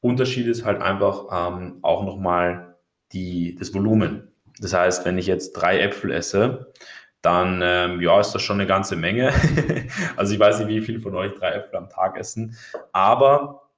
Unterschied 0.00 0.46
ist 0.46 0.64
halt 0.64 0.80
einfach 0.80 1.26
ähm, 1.30 1.78
auch 1.82 2.04
nochmal 2.04 2.76
das 3.12 3.74
Volumen. 3.74 4.32
Das 4.60 4.72
heißt, 4.72 5.04
wenn 5.04 5.18
ich 5.18 5.26
jetzt 5.26 5.52
drei 5.52 5.80
Äpfel 5.80 6.10
esse, 6.10 6.72
dann 7.22 7.60
ähm, 7.62 8.00
ja, 8.00 8.20
ist 8.20 8.32
das 8.32 8.42
schon 8.42 8.60
eine 8.60 8.66
ganze 8.66 8.96
Menge. 8.96 9.32
also 10.16 10.32
ich 10.32 10.40
weiß 10.40 10.60
nicht, 10.60 10.68
wie 10.68 10.80
viele 10.80 11.00
von 11.00 11.14
euch 11.14 11.34
drei 11.34 11.52
Äpfel 11.52 11.76
am 11.76 11.88
Tag 11.88 12.16
essen. 12.16 12.56
Aber 12.92 13.68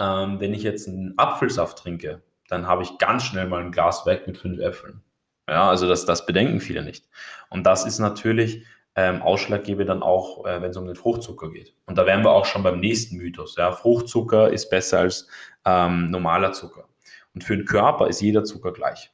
ähm, 0.00 0.40
wenn 0.40 0.54
ich 0.54 0.62
jetzt 0.62 0.88
einen 0.88 1.14
Apfelsaft 1.16 1.78
trinke, 1.78 2.22
dann 2.48 2.66
habe 2.66 2.82
ich 2.82 2.98
ganz 2.98 3.24
schnell 3.24 3.46
mal 3.46 3.60
ein 3.60 3.72
Glas 3.72 4.06
weg 4.06 4.26
mit 4.26 4.38
fünf 4.38 4.58
Äpfeln. 4.58 5.02
Ja, 5.48 5.68
also 5.68 5.88
das, 5.88 6.04
das 6.04 6.26
bedenken 6.26 6.60
viele 6.60 6.82
nicht. 6.82 7.08
Und 7.50 7.64
das 7.64 7.86
ist 7.86 7.98
natürlich 7.98 8.64
ähm, 8.94 9.22
ausschlaggebend 9.22 9.88
dann 9.88 10.02
auch, 10.02 10.44
äh, 10.46 10.60
wenn 10.60 10.70
es 10.70 10.76
um 10.76 10.86
den 10.86 10.96
Fruchtzucker 10.96 11.50
geht. 11.50 11.74
Und 11.86 11.96
da 11.96 12.06
wären 12.06 12.24
wir 12.24 12.30
auch 12.30 12.46
schon 12.46 12.62
beim 12.62 12.80
nächsten 12.80 13.16
Mythos. 13.16 13.56
Ja. 13.56 13.72
Fruchtzucker 13.72 14.50
ist 14.50 14.70
besser 14.70 15.00
als 15.00 15.28
ähm, 15.64 16.10
normaler 16.10 16.52
Zucker. 16.52 16.88
Und 17.34 17.44
für 17.44 17.56
den 17.56 17.66
Körper 17.66 18.08
ist 18.08 18.20
jeder 18.20 18.44
Zucker 18.44 18.72
gleich. 18.72 19.12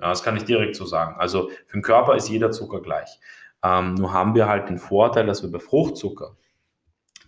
Ja, 0.00 0.08
das 0.08 0.22
kann 0.22 0.36
ich 0.36 0.44
direkt 0.44 0.76
so 0.76 0.84
sagen. 0.86 1.16
Also 1.18 1.50
für 1.66 1.78
den 1.78 1.82
Körper 1.82 2.16
ist 2.16 2.28
jeder 2.28 2.50
Zucker 2.50 2.80
gleich. 2.80 3.20
Ähm, 3.62 3.94
nur 3.94 4.12
haben 4.12 4.34
wir 4.34 4.48
halt 4.48 4.68
den 4.68 4.78
Vorteil, 4.78 5.26
dass 5.26 5.42
wir 5.42 5.50
bei 5.50 5.58
Fruchtzucker 5.58 6.36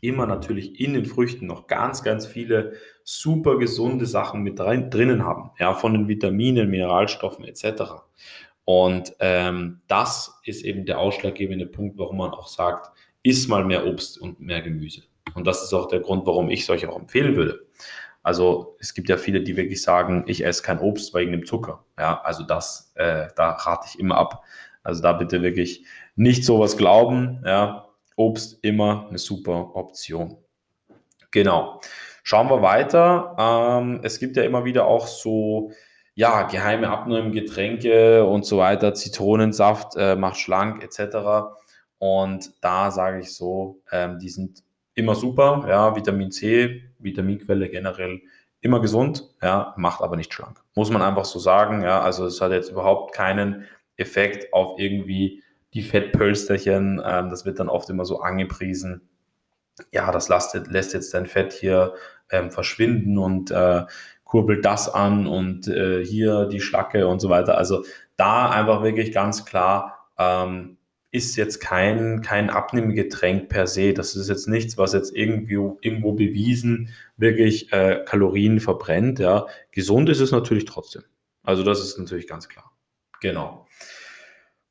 immer 0.00 0.26
natürlich 0.26 0.80
in 0.80 0.94
den 0.94 1.06
Früchten 1.06 1.46
noch 1.46 1.66
ganz, 1.66 2.02
ganz 2.02 2.26
viele 2.26 2.74
super 3.02 3.58
gesunde 3.58 4.06
Sachen 4.06 4.42
mit 4.42 4.60
rein, 4.60 4.90
drinnen 4.90 5.24
haben. 5.24 5.50
Ja, 5.58 5.74
von 5.74 5.92
den 5.92 6.08
Vitaminen, 6.08 6.68
Mineralstoffen 6.68 7.44
etc. 7.44 7.92
Und 8.64 9.14
ähm, 9.20 9.80
das 9.86 10.40
ist 10.44 10.64
eben 10.64 10.86
der 10.86 10.98
ausschlaggebende 10.98 11.66
Punkt, 11.66 11.98
warum 11.98 12.18
man 12.18 12.30
auch 12.30 12.48
sagt, 12.48 12.90
iss 13.22 13.48
mal 13.48 13.64
mehr 13.64 13.86
Obst 13.86 14.20
und 14.20 14.40
mehr 14.40 14.60
Gemüse. 14.60 15.02
Und 15.34 15.46
das 15.46 15.62
ist 15.62 15.72
auch 15.72 15.88
der 15.88 16.00
Grund, 16.00 16.26
warum 16.26 16.50
ich 16.50 16.62
es 16.62 16.70
euch 16.70 16.86
auch 16.86 16.98
empfehlen 16.98 17.36
würde. 17.36 17.65
Also 18.26 18.74
es 18.80 18.92
gibt 18.92 19.08
ja 19.08 19.18
viele, 19.18 19.40
die 19.40 19.56
wirklich 19.56 19.80
sagen, 19.80 20.24
ich 20.26 20.44
esse 20.44 20.60
kein 20.60 20.80
Obst 20.80 21.14
wegen 21.14 21.30
dem 21.30 21.46
Zucker. 21.46 21.84
Ja, 21.96 22.22
also 22.22 22.42
das, 22.42 22.90
äh, 22.96 23.28
da 23.36 23.50
rate 23.50 23.86
ich 23.88 24.00
immer 24.00 24.16
ab. 24.16 24.42
Also 24.82 25.00
da 25.00 25.12
bitte 25.12 25.42
wirklich 25.42 25.86
nicht 26.16 26.44
sowas 26.44 26.76
glauben. 26.76 27.40
Ja, 27.46 27.86
Obst 28.16 28.58
immer 28.62 29.06
eine 29.08 29.18
super 29.18 29.76
Option. 29.76 30.38
Genau. 31.30 31.80
Schauen 32.24 32.50
wir 32.50 32.62
weiter. 32.62 33.36
Ähm, 33.38 34.00
es 34.02 34.18
gibt 34.18 34.36
ja 34.36 34.42
immer 34.42 34.64
wieder 34.64 34.88
auch 34.88 35.06
so 35.06 35.70
ja, 36.16 36.42
geheime 36.42 36.90
Abnehmgetränke 36.90 38.24
und 38.24 38.44
so 38.44 38.58
weiter, 38.58 38.92
Zitronensaft 38.92 39.94
äh, 39.94 40.16
macht 40.16 40.38
schlank 40.38 40.82
etc. 40.82 41.52
Und 41.98 42.50
da 42.60 42.90
sage 42.90 43.20
ich 43.20 43.32
so, 43.32 43.82
ähm, 43.92 44.18
die 44.18 44.30
sind 44.30 44.64
immer 44.96 45.14
super, 45.14 45.64
ja, 45.68 45.94
Vitamin 45.94 46.32
C, 46.32 46.82
Vitaminquelle 46.98 47.68
generell 47.68 48.22
immer 48.60 48.80
gesund, 48.80 49.28
ja, 49.42 49.74
macht 49.76 50.02
aber 50.02 50.16
nicht 50.16 50.32
schlank. 50.32 50.60
Muss 50.74 50.90
man 50.90 51.02
einfach 51.02 51.26
so 51.26 51.38
sagen, 51.38 51.82
ja, 51.82 52.00
also 52.00 52.24
es 52.24 52.40
hat 52.40 52.50
jetzt 52.50 52.70
überhaupt 52.70 53.14
keinen 53.14 53.64
Effekt 53.96 54.52
auf 54.52 54.78
irgendwie 54.78 55.42
die 55.74 55.82
Fettpölsterchen, 55.82 57.00
ähm, 57.04 57.30
das 57.30 57.44
wird 57.44 57.60
dann 57.60 57.68
oft 57.68 57.88
immer 57.90 58.04
so 58.04 58.20
angepriesen. 58.20 59.08
Ja, 59.92 60.10
das 60.10 60.28
lastet, 60.28 60.68
lässt 60.68 60.94
jetzt 60.94 61.12
dein 61.12 61.26
Fett 61.26 61.52
hier 61.52 61.94
ähm, 62.30 62.50
verschwinden 62.50 63.18
und 63.18 63.50
äh, 63.50 63.84
kurbelt 64.24 64.64
das 64.64 64.88
an 64.92 65.26
und 65.26 65.68
äh, 65.68 66.02
hier 66.04 66.46
die 66.46 66.60
Schlacke 66.60 67.06
und 67.06 67.20
so 67.20 67.28
weiter. 67.28 67.58
Also 67.58 67.84
da 68.16 68.48
einfach 68.50 68.82
wirklich 68.82 69.12
ganz 69.12 69.44
klar, 69.44 70.08
ähm, 70.18 70.75
ist 71.16 71.36
jetzt 71.36 71.60
kein, 71.60 72.20
kein 72.22 72.50
Abnehmgetränk 72.50 73.48
per 73.48 73.66
se. 73.66 73.94
Das 73.94 74.14
ist 74.14 74.28
jetzt 74.28 74.48
nichts, 74.48 74.76
was 74.76 74.92
jetzt 74.92 75.14
irgendwie 75.14 75.54
irgendwo 75.80 76.12
bewiesen 76.12 76.90
wirklich 77.16 77.72
äh, 77.72 78.04
Kalorien 78.04 78.60
verbrennt. 78.60 79.18
Ja. 79.18 79.46
Gesund 79.70 80.08
ist 80.08 80.20
es 80.20 80.32
natürlich 80.32 80.66
trotzdem. 80.66 81.02
Also 81.42 81.62
das 81.62 81.80
ist 81.80 81.98
natürlich 81.98 82.26
ganz 82.26 82.48
klar. 82.48 82.72
Genau. 83.20 83.66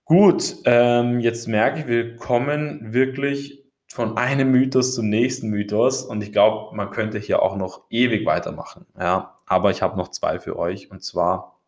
Gut, 0.03 0.57
ähm, 0.65 1.19
jetzt 1.19 1.47
merke 1.47 1.79
ich, 1.79 1.87
wir 1.87 2.15
kommen 2.17 2.93
wirklich 2.93 3.65
von 3.87 4.17
einem 4.17 4.51
Mythos 4.51 4.93
zum 4.93 5.09
nächsten 5.09 5.49
Mythos 5.49 6.03
und 6.03 6.21
ich 6.21 6.31
glaube, 6.31 6.75
man 6.75 6.91
könnte 6.91 7.17
hier 7.17 7.41
auch 7.41 7.55
noch 7.55 7.85
ewig 7.89 8.25
weitermachen. 8.25 8.85
Ja, 8.99 9.37
aber 9.45 9.71
ich 9.71 9.81
habe 9.81 9.97
noch 9.97 10.09
zwei 10.09 10.37
für 10.37 10.59
euch 10.59 10.91
und 10.91 11.03
zwar 11.03 11.59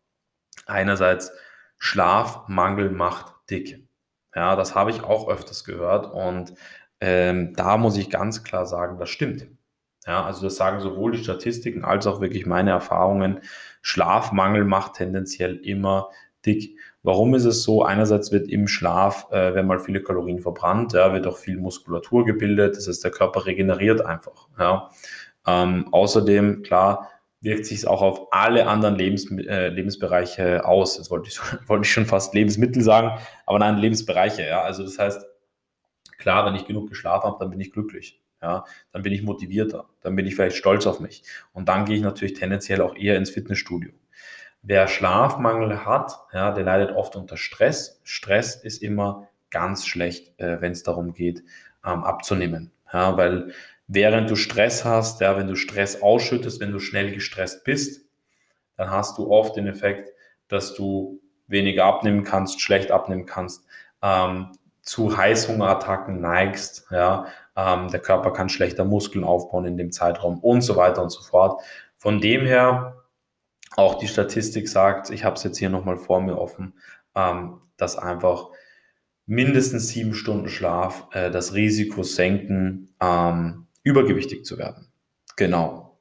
einerseits 0.68 1.32
Schlafmangel 1.80 2.92
macht 2.92 3.34
dick. 3.50 3.87
Ja, 4.38 4.56
das 4.56 4.76
habe 4.76 4.92
ich 4.92 5.04
auch 5.04 5.28
öfters 5.30 5.64
gehört 5.64 6.14
und 6.14 6.54
ähm, 7.02 7.54
da 7.56 7.76
muss 7.78 7.98
ich 7.98 8.12
ganz 8.12 8.44
klar 8.44 8.68
sagen, 8.68 9.00
das 9.00 9.10
stimmt. 9.10 9.48
Ja, 10.06 10.24
also 10.26 10.44
das 10.44 10.58
sagen 10.58 10.80
sowohl 10.80 11.14
die 11.14 11.24
Statistiken 11.24 11.84
als 11.84 12.06
auch 12.06 12.22
wirklich 12.22 12.46
meine 12.46 12.70
Erfahrungen. 12.70 13.40
Schlafmangel 13.82 14.64
macht 14.64 14.94
tendenziell 14.94 15.56
immer 15.56 16.12
dick. 16.46 16.78
Warum 17.02 17.34
ist 17.34 17.46
es 17.46 17.64
so? 17.64 17.84
Einerseits 17.84 18.32
wird 18.32 18.48
im 18.48 18.68
Schlaf, 18.68 19.26
äh, 19.32 19.56
werden 19.56 19.66
mal 19.66 19.80
viele 19.80 20.04
Kalorien 20.04 20.38
verbrannt, 20.38 20.94
ja, 20.94 21.12
wird 21.14 21.26
auch 21.26 21.38
viel 21.38 21.58
Muskulatur 21.58 22.24
gebildet, 22.24 22.78
das 22.78 22.88
heißt, 22.88 23.04
der 23.04 23.12
Körper 23.12 23.48
regeneriert 23.48 24.06
einfach. 24.06 24.50
Ja. 24.60 24.92
Ähm, 25.48 25.88
außerdem, 25.92 26.62
klar, 26.62 27.10
wirkt 27.42 27.66
sich 27.66 27.80
es 27.80 27.86
auch 27.86 28.02
auf 28.02 28.34
alle 28.34 28.68
anderen 28.68 28.96
Lebens, 28.96 29.30
äh, 29.32 29.70
Lebensbereiche 29.70 30.66
aus. 30.66 30.98
Das 30.98 31.12
wollte 31.12 31.30
ich, 31.30 31.40
wollte 31.68 31.86
ich 31.86 31.92
schon 31.92 32.06
fast 32.06 32.34
Lebensmittel 32.34 32.82
sagen, 32.82 33.20
aber 33.46 33.60
nein, 33.60 33.78
Lebensbereiche. 33.78 34.48
Ja. 34.48 34.62
Also 34.62 34.84
das 34.84 34.98
heißt, 34.98 35.26
klar, 36.18 36.46
wenn 36.46 36.56
ich 36.56 36.66
genug 36.66 36.90
geschlafen 36.90 37.26
habe, 37.28 37.38
dann 37.40 37.50
bin 37.50 37.60
ich 37.60 37.72
glücklich. 37.72 38.22
Ja, 38.42 38.66
dann 38.92 39.02
bin 39.02 39.14
ich 39.14 39.24
motivierter, 39.24 39.90
dann 40.02 40.16
bin 40.16 40.28
ich 40.28 40.36
vielleicht 40.36 40.58
stolz 40.58 40.86
auf 40.86 41.00
mich. 41.00 41.24
Und 41.54 41.70
dann 41.70 41.86
gehe 41.86 41.96
ich 41.96 42.04
natürlich 42.04 42.36
tendenziell 42.36 42.82
auch 42.82 42.96
eher 42.96 43.18
ins 43.18 43.32
Fitnessstudio. 43.32 43.92
Wer 44.62 44.88
Schlafmangel 44.88 45.86
hat, 45.86 46.20
ja, 46.34 46.52
der 46.52 46.64
leidet 46.64 46.96
oft 46.96 47.16
unter 47.16 47.36
Stress. 47.36 48.00
Stress 48.04 48.56
ist 48.56 48.84
immer 48.84 49.28
ganz 49.50 49.88
schlecht, 49.88 50.40
äh, 50.40 50.62
wenn 50.62 50.72
es 50.72 50.84
darum 50.84 51.14
geht, 51.14 51.44
ähm, 51.84 52.04
abzunehmen. 52.04 52.72
Ja, 52.94 53.18
weil 53.18 53.54
während 53.88 54.30
du 54.30 54.36
Stress 54.36 54.86
hast, 54.86 55.22
ja, 55.22 55.38
wenn 55.38 55.48
du 55.48 55.56
Stress 55.56 56.02
ausschüttest, 56.02 56.60
wenn 56.60 56.72
du 56.72 56.80
schnell 56.80 57.12
gestresst 57.12 57.64
bist, 57.64 58.06
dann 58.76 58.92
hast 58.92 59.18
du 59.18 59.32
oft 59.32 59.56
den 59.56 59.68
Effekt, 59.68 60.10
dass 60.48 60.76
du 60.76 61.20
weniger 61.48 61.86
abnehmen 61.86 62.24
kannst, 62.24 62.62
schlecht 62.62 62.92
abnehmen 62.92 63.26
kannst, 63.26 63.66
ähm, 64.02 64.52
zu 64.82 65.18
Heißhungerattacken 65.18 66.22
neigst, 66.22 66.88
ja, 66.92 67.28
ähm, 67.56 67.90
der 67.90 68.00
Körper 68.00 68.32
kann 68.32 68.50
schlechter 68.50 68.86
Muskeln 68.86 69.24
aufbauen 69.24 69.66
in 69.66 69.78
dem 69.78 69.92
Zeitraum 69.92 70.40
und 70.40 70.62
so 70.62 70.76
weiter 70.76 71.02
und 71.02 71.10
so 71.10 71.22
fort. 71.22 71.62
Von 71.98 72.22
dem 72.22 72.46
her, 72.46 73.04
auch 73.76 73.96
die 73.96 74.08
Statistik 74.08 74.70
sagt, 74.70 75.10
ich 75.10 75.24
habe 75.24 75.36
es 75.36 75.44
jetzt 75.44 75.58
hier 75.58 75.70
nochmal 75.70 75.98
vor 75.98 76.22
mir 76.22 76.38
offen, 76.38 76.74
ähm, 77.16 77.60
dass 77.76 77.98
einfach 77.98 78.50
mindestens 79.26 79.90
sieben 79.90 80.14
Stunden 80.14 80.50
Schlaf 80.50 81.08
äh, 81.12 81.32
das 81.32 81.54
Risiko 81.54 82.04
senken, 82.04 82.90
ähm, 83.02 83.67
übergewichtig 83.88 84.46
zu 84.46 84.58
werden. 84.58 84.92
Genau. 85.38 86.00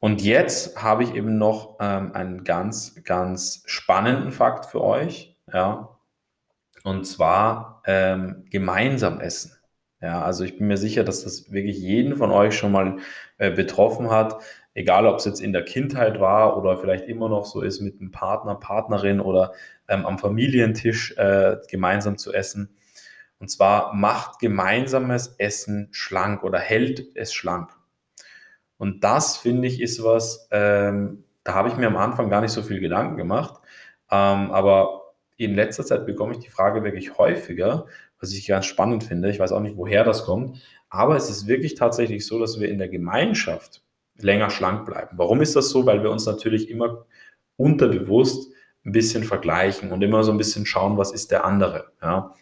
Und 0.00 0.20
jetzt 0.22 0.82
habe 0.82 1.04
ich 1.04 1.14
eben 1.14 1.38
noch 1.38 1.78
ähm, 1.80 2.12
einen 2.12 2.44
ganz, 2.44 3.02
ganz 3.04 3.62
spannenden 3.66 4.32
Fakt 4.32 4.66
für 4.66 4.82
euch. 4.82 5.38
Ja, 5.52 5.96
und 6.82 7.06
zwar 7.06 7.82
ähm, 7.86 8.44
gemeinsam 8.50 9.20
essen. 9.20 9.52
Ja, 10.00 10.22
also 10.22 10.44
ich 10.44 10.58
bin 10.58 10.66
mir 10.66 10.76
sicher, 10.76 11.04
dass 11.04 11.24
das 11.24 11.50
wirklich 11.52 11.78
jeden 11.78 12.16
von 12.16 12.30
euch 12.30 12.54
schon 12.56 12.72
mal 12.72 12.98
äh, 13.38 13.50
betroffen 13.50 14.10
hat, 14.10 14.42
egal 14.74 15.06
ob 15.06 15.18
es 15.18 15.24
jetzt 15.24 15.40
in 15.40 15.54
der 15.54 15.64
Kindheit 15.64 16.20
war 16.20 16.58
oder 16.58 16.76
vielleicht 16.76 17.06
immer 17.06 17.30
noch 17.30 17.46
so 17.46 17.62
ist 17.62 17.80
mit 17.80 18.00
einem 18.00 18.10
Partner, 18.10 18.56
Partnerin 18.56 19.20
oder 19.20 19.52
ähm, 19.88 20.04
am 20.04 20.18
Familientisch 20.18 21.16
äh, 21.16 21.56
gemeinsam 21.70 22.18
zu 22.18 22.34
essen. 22.34 22.76
Und 23.44 23.48
zwar 23.48 23.92
macht 23.92 24.38
gemeinsames 24.38 25.34
Essen 25.36 25.88
schlank 25.90 26.44
oder 26.44 26.58
hält 26.58 27.14
es 27.14 27.34
schlank. 27.34 27.68
Und 28.78 29.04
das 29.04 29.36
finde 29.36 29.68
ich 29.68 29.82
ist 29.82 30.02
was, 30.02 30.48
ähm, 30.50 31.24
da 31.42 31.52
habe 31.52 31.68
ich 31.68 31.76
mir 31.76 31.88
am 31.88 31.98
Anfang 31.98 32.30
gar 32.30 32.40
nicht 32.40 32.52
so 32.52 32.62
viel 32.62 32.80
Gedanken 32.80 33.18
gemacht. 33.18 33.60
Ähm, 34.10 34.50
aber 34.50 35.12
in 35.36 35.54
letzter 35.54 35.84
Zeit 35.84 36.06
bekomme 36.06 36.32
ich 36.32 36.38
die 36.38 36.48
Frage 36.48 36.84
wirklich 36.84 37.18
häufiger, 37.18 37.84
was 38.18 38.32
ich 38.32 38.46
ganz 38.46 38.64
spannend 38.64 39.04
finde. 39.04 39.28
Ich 39.28 39.40
weiß 39.40 39.52
auch 39.52 39.60
nicht, 39.60 39.76
woher 39.76 40.04
das 40.04 40.24
kommt, 40.24 40.62
aber 40.88 41.14
es 41.14 41.28
ist 41.28 41.46
wirklich 41.46 41.74
tatsächlich 41.74 42.26
so, 42.26 42.38
dass 42.38 42.58
wir 42.58 42.70
in 42.70 42.78
der 42.78 42.88
Gemeinschaft 42.88 43.82
länger 44.16 44.48
schlank 44.48 44.86
bleiben. 44.86 45.18
Warum 45.18 45.42
ist 45.42 45.54
das 45.54 45.68
so? 45.68 45.84
Weil 45.84 46.02
wir 46.02 46.10
uns 46.10 46.24
natürlich 46.24 46.70
immer 46.70 47.04
unterbewusst 47.56 48.50
ein 48.86 48.92
bisschen 48.92 49.22
vergleichen 49.22 49.92
und 49.92 50.00
immer 50.00 50.24
so 50.24 50.32
ein 50.32 50.38
bisschen 50.38 50.64
schauen, 50.64 50.96
was 50.96 51.12
ist 51.12 51.30
der 51.30 51.44
andere. 51.44 51.92
Ja? 52.00 52.32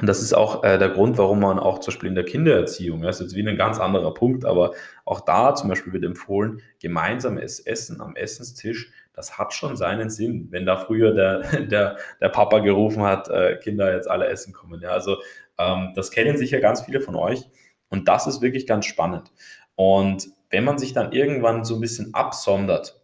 Und 0.00 0.08
das 0.08 0.20
ist 0.20 0.32
auch 0.32 0.64
äh, 0.64 0.76
der 0.76 0.88
Grund, 0.88 1.18
warum 1.18 1.40
man 1.40 1.58
auch 1.58 1.78
zum 1.78 1.92
Beispiel 1.92 2.08
in 2.08 2.16
der 2.16 2.24
Kindererziehung, 2.24 3.02
das 3.02 3.20
ist 3.20 3.26
jetzt 3.26 3.36
wie 3.36 3.48
ein 3.48 3.56
ganz 3.56 3.78
anderer 3.78 4.12
Punkt, 4.12 4.44
aber 4.44 4.72
auch 5.04 5.20
da 5.20 5.54
zum 5.54 5.68
Beispiel 5.68 5.92
wird 5.92 6.04
empfohlen, 6.04 6.62
gemeinsames 6.80 7.60
Essen 7.60 8.00
am 8.00 8.16
Essenstisch, 8.16 8.90
das 9.12 9.38
hat 9.38 9.52
schon 9.52 9.76
seinen 9.76 10.10
Sinn, 10.10 10.48
wenn 10.50 10.66
da 10.66 10.76
früher 10.76 11.12
der, 11.14 11.60
der, 11.66 11.96
der 12.20 12.28
Papa 12.28 12.58
gerufen 12.58 13.04
hat, 13.04 13.28
äh, 13.28 13.56
Kinder 13.56 13.94
jetzt 13.94 14.10
alle 14.10 14.26
essen 14.26 14.52
kommen. 14.52 14.80
Ja, 14.80 14.90
also 14.90 15.18
ähm, 15.58 15.92
das 15.94 16.10
kennen 16.10 16.36
sicher 16.36 16.60
ganz 16.60 16.82
viele 16.82 17.00
von 17.00 17.14
euch 17.14 17.48
und 17.88 18.08
das 18.08 18.26
ist 18.26 18.42
wirklich 18.42 18.66
ganz 18.66 18.86
spannend. 18.86 19.32
Und 19.76 20.28
wenn 20.50 20.64
man 20.64 20.78
sich 20.78 20.92
dann 20.92 21.12
irgendwann 21.12 21.64
so 21.64 21.76
ein 21.76 21.80
bisschen 21.80 22.14
absondert, 22.14 23.00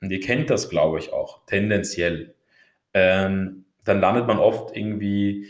und 0.00 0.10
ihr 0.10 0.20
kennt 0.20 0.50
das, 0.50 0.68
glaube 0.68 0.98
ich, 0.98 1.12
auch 1.12 1.46
tendenziell, 1.46 2.34
ähm, 2.92 3.64
dann 3.84 4.00
landet 4.00 4.26
man 4.26 4.38
oft 4.38 4.76
irgendwie 4.76 5.46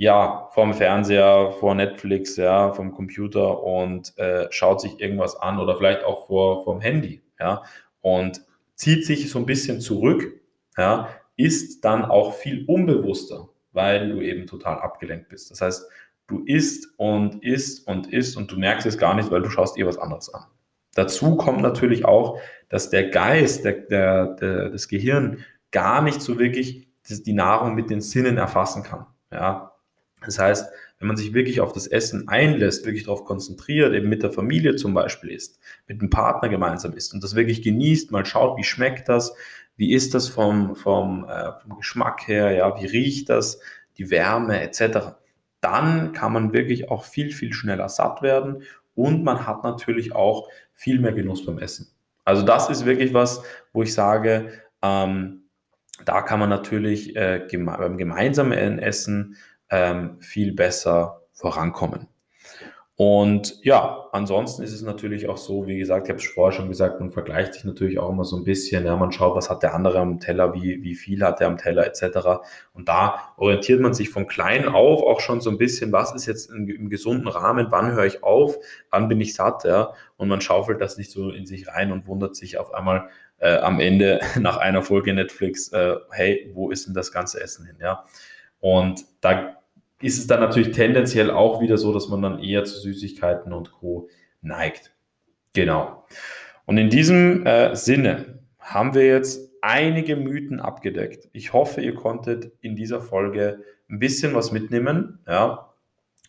ja, 0.00 0.48
vorm 0.54 0.72
Fernseher, 0.72 1.50
vor 1.60 1.74
Netflix, 1.74 2.36
ja, 2.36 2.70
vom 2.70 2.92
Computer 2.92 3.62
und 3.62 4.16
äh, 4.16 4.46
schaut 4.48 4.80
sich 4.80 4.98
irgendwas 4.98 5.36
an 5.36 5.58
oder 5.58 5.76
vielleicht 5.76 6.04
auch 6.04 6.26
vor 6.26 6.64
vom 6.64 6.80
Handy, 6.80 7.20
ja, 7.38 7.62
und 8.00 8.40
zieht 8.76 9.04
sich 9.04 9.28
so 9.28 9.38
ein 9.38 9.44
bisschen 9.44 9.82
zurück, 9.82 10.40
ja, 10.78 11.10
ist 11.36 11.84
dann 11.84 12.06
auch 12.06 12.32
viel 12.32 12.64
unbewusster, 12.64 13.50
weil 13.72 14.08
du 14.08 14.22
eben 14.22 14.46
total 14.46 14.78
abgelenkt 14.78 15.28
bist. 15.28 15.50
Das 15.50 15.60
heißt, 15.60 15.86
du 16.28 16.44
isst 16.46 16.94
und 16.96 17.44
isst 17.44 17.86
und 17.86 18.10
isst 18.10 18.38
und 18.38 18.50
du 18.50 18.56
merkst 18.58 18.86
es 18.86 18.96
gar 18.96 19.12
nicht, 19.12 19.30
weil 19.30 19.42
du 19.42 19.50
schaust 19.50 19.76
dir 19.76 19.86
was 19.86 19.98
anderes 19.98 20.32
an. 20.32 20.46
Dazu 20.94 21.36
kommt 21.36 21.60
natürlich 21.60 22.06
auch, 22.06 22.40
dass 22.70 22.88
der 22.88 23.10
Geist, 23.10 23.66
der, 23.66 23.74
der, 23.74 24.26
der, 24.28 24.70
das 24.70 24.88
Gehirn 24.88 25.44
gar 25.72 26.00
nicht 26.00 26.22
so 26.22 26.38
wirklich 26.38 26.88
die 27.06 27.34
Nahrung 27.34 27.74
mit 27.74 27.90
den 27.90 28.00
Sinnen 28.00 28.38
erfassen 28.38 28.82
kann. 28.82 29.04
Ja, 29.30 29.69
das 30.24 30.38
heißt, 30.38 30.70
wenn 30.98 31.08
man 31.08 31.16
sich 31.16 31.32
wirklich 31.32 31.60
auf 31.60 31.72
das 31.72 31.86
Essen 31.86 32.28
einlässt, 32.28 32.84
wirklich 32.84 33.04
darauf 33.04 33.24
konzentriert, 33.24 33.94
eben 33.94 34.08
mit 34.08 34.22
der 34.22 34.30
Familie 34.30 34.76
zum 34.76 34.92
Beispiel 34.92 35.30
isst, 35.30 35.58
mit 35.86 36.00
dem 36.00 36.10
Partner 36.10 36.48
gemeinsam 36.48 36.92
isst 36.92 37.14
und 37.14 37.24
das 37.24 37.34
wirklich 37.34 37.62
genießt, 37.62 38.10
mal 38.10 38.26
schaut, 38.26 38.58
wie 38.58 38.64
schmeckt 38.64 39.08
das, 39.08 39.34
wie 39.76 39.92
ist 39.92 40.14
das 40.14 40.28
vom, 40.28 40.76
vom, 40.76 41.26
äh, 41.26 41.52
vom 41.58 41.76
Geschmack 41.76 42.28
her, 42.28 42.50
ja, 42.50 42.78
wie 42.80 42.86
riecht 42.86 43.30
das, 43.30 43.60
die 43.96 44.10
Wärme 44.10 44.60
etc., 44.60 45.14
dann 45.62 46.12
kann 46.12 46.32
man 46.32 46.52
wirklich 46.54 46.90
auch 46.90 47.04
viel, 47.04 47.32
viel 47.32 47.52
schneller 47.52 47.88
satt 47.88 48.22
werden 48.22 48.62
und 48.94 49.24
man 49.24 49.46
hat 49.46 49.62
natürlich 49.62 50.14
auch 50.14 50.48
viel 50.72 51.00
mehr 51.00 51.12
Genuss 51.12 51.44
beim 51.44 51.58
Essen. 51.58 51.88
Also 52.24 52.42
das 52.42 52.70
ist 52.70 52.86
wirklich 52.86 53.12
was, 53.14 53.42
wo 53.72 53.82
ich 53.82 53.92
sage, 53.92 54.52
ähm, 54.82 55.42
da 56.04 56.22
kann 56.22 56.40
man 56.40 56.48
natürlich 56.48 57.16
äh, 57.16 57.46
geme 57.48 57.76
beim 57.76 57.98
gemeinsamen 57.98 58.78
Essen 58.78 59.36
ähm, 59.70 60.20
viel 60.20 60.52
besser 60.52 61.22
vorankommen. 61.32 62.08
Und 63.02 63.64
ja, 63.64 64.08
ansonsten 64.12 64.62
ist 64.62 64.74
es 64.74 64.82
natürlich 64.82 65.26
auch 65.26 65.38
so, 65.38 65.66
wie 65.66 65.78
gesagt, 65.78 66.06
ich 66.06 66.10
habe 66.10 66.20
es 66.20 66.26
vorher 66.26 66.54
schon 66.54 66.68
gesagt, 66.68 67.00
man 67.00 67.10
vergleicht 67.10 67.54
sich 67.54 67.64
natürlich 67.64 67.98
auch 67.98 68.10
immer 68.10 68.24
so 68.24 68.36
ein 68.36 68.44
bisschen, 68.44 68.84
ja, 68.84 68.94
man 68.94 69.10
schaut, 69.10 69.34
was 69.34 69.48
hat 69.48 69.62
der 69.62 69.74
andere 69.74 70.00
am 70.00 70.20
Teller, 70.20 70.52
wie, 70.52 70.82
wie 70.82 70.94
viel 70.94 71.24
hat 71.24 71.40
er 71.40 71.46
am 71.46 71.56
Teller 71.56 71.86
etc. 71.86 72.42
Und 72.74 72.90
da 72.90 73.32
orientiert 73.38 73.80
man 73.80 73.94
sich 73.94 74.10
von 74.10 74.26
klein 74.26 74.68
auf 74.68 75.02
auch 75.02 75.20
schon 75.20 75.40
so 75.40 75.48
ein 75.48 75.56
bisschen, 75.56 75.92
was 75.92 76.14
ist 76.14 76.26
jetzt 76.26 76.50
im, 76.50 76.68
im 76.68 76.90
gesunden 76.90 77.26
Rahmen, 77.26 77.68
wann 77.70 77.92
höre 77.92 78.04
ich 78.04 78.22
auf, 78.22 78.58
wann 78.90 79.08
bin 79.08 79.18
ich 79.18 79.34
satt, 79.34 79.64
ja, 79.64 79.94
und 80.18 80.28
man 80.28 80.42
schaufelt 80.42 80.82
das 80.82 80.98
nicht 80.98 81.10
so 81.10 81.30
in 81.30 81.46
sich 81.46 81.68
rein 81.68 81.92
und 81.92 82.06
wundert 82.06 82.36
sich 82.36 82.58
auf 82.58 82.74
einmal 82.74 83.08
äh, 83.38 83.56
am 83.56 83.80
Ende 83.80 84.20
nach 84.38 84.58
einer 84.58 84.82
Folge 84.82 85.14
Netflix, 85.14 85.72
äh, 85.72 85.96
hey, 86.10 86.50
wo 86.52 86.70
ist 86.70 86.86
denn 86.86 86.92
das 86.92 87.12
ganze 87.12 87.40
Essen 87.40 87.64
hin, 87.64 87.76
ja. 87.80 88.04
Und 88.60 89.06
da 89.22 89.56
ist 90.00 90.18
es 90.18 90.26
dann 90.26 90.40
natürlich 90.40 90.72
tendenziell 90.72 91.30
auch 91.30 91.60
wieder 91.60 91.76
so, 91.78 91.92
dass 91.92 92.08
man 92.08 92.22
dann 92.22 92.38
eher 92.42 92.64
zu 92.64 92.78
Süßigkeiten 92.78 93.52
und 93.52 93.72
Co. 93.72 94.08
neigt. 94.40 94.92
Genau. 95.52 96.06
Und 96.66 96.78
in 96.78 96.90
diesem 96.90 97.46
äh, 97.46 97.74
Sinne 97.74 98.40
haben 98.58 98.94
wir 98.94 99.06
jetzt 99.06 99.50
einige 99.62 100.16
Mythen 100.16 100.60
abgedeckt. 100.60 101.28
Ich 101.32 101.52
hoffe, 101.52 101.80
ihr 101.80 101.94
konntet 101.94 102.52
in 102.60 102.76
dieser 102.76 103.00
Folge 103.00 103.62
ein 103.88 103.98
bisschen 103.98 104.34
was 104.34 104.52
mitnehmen. 104.52 105.18
Ja, 105.26 105.74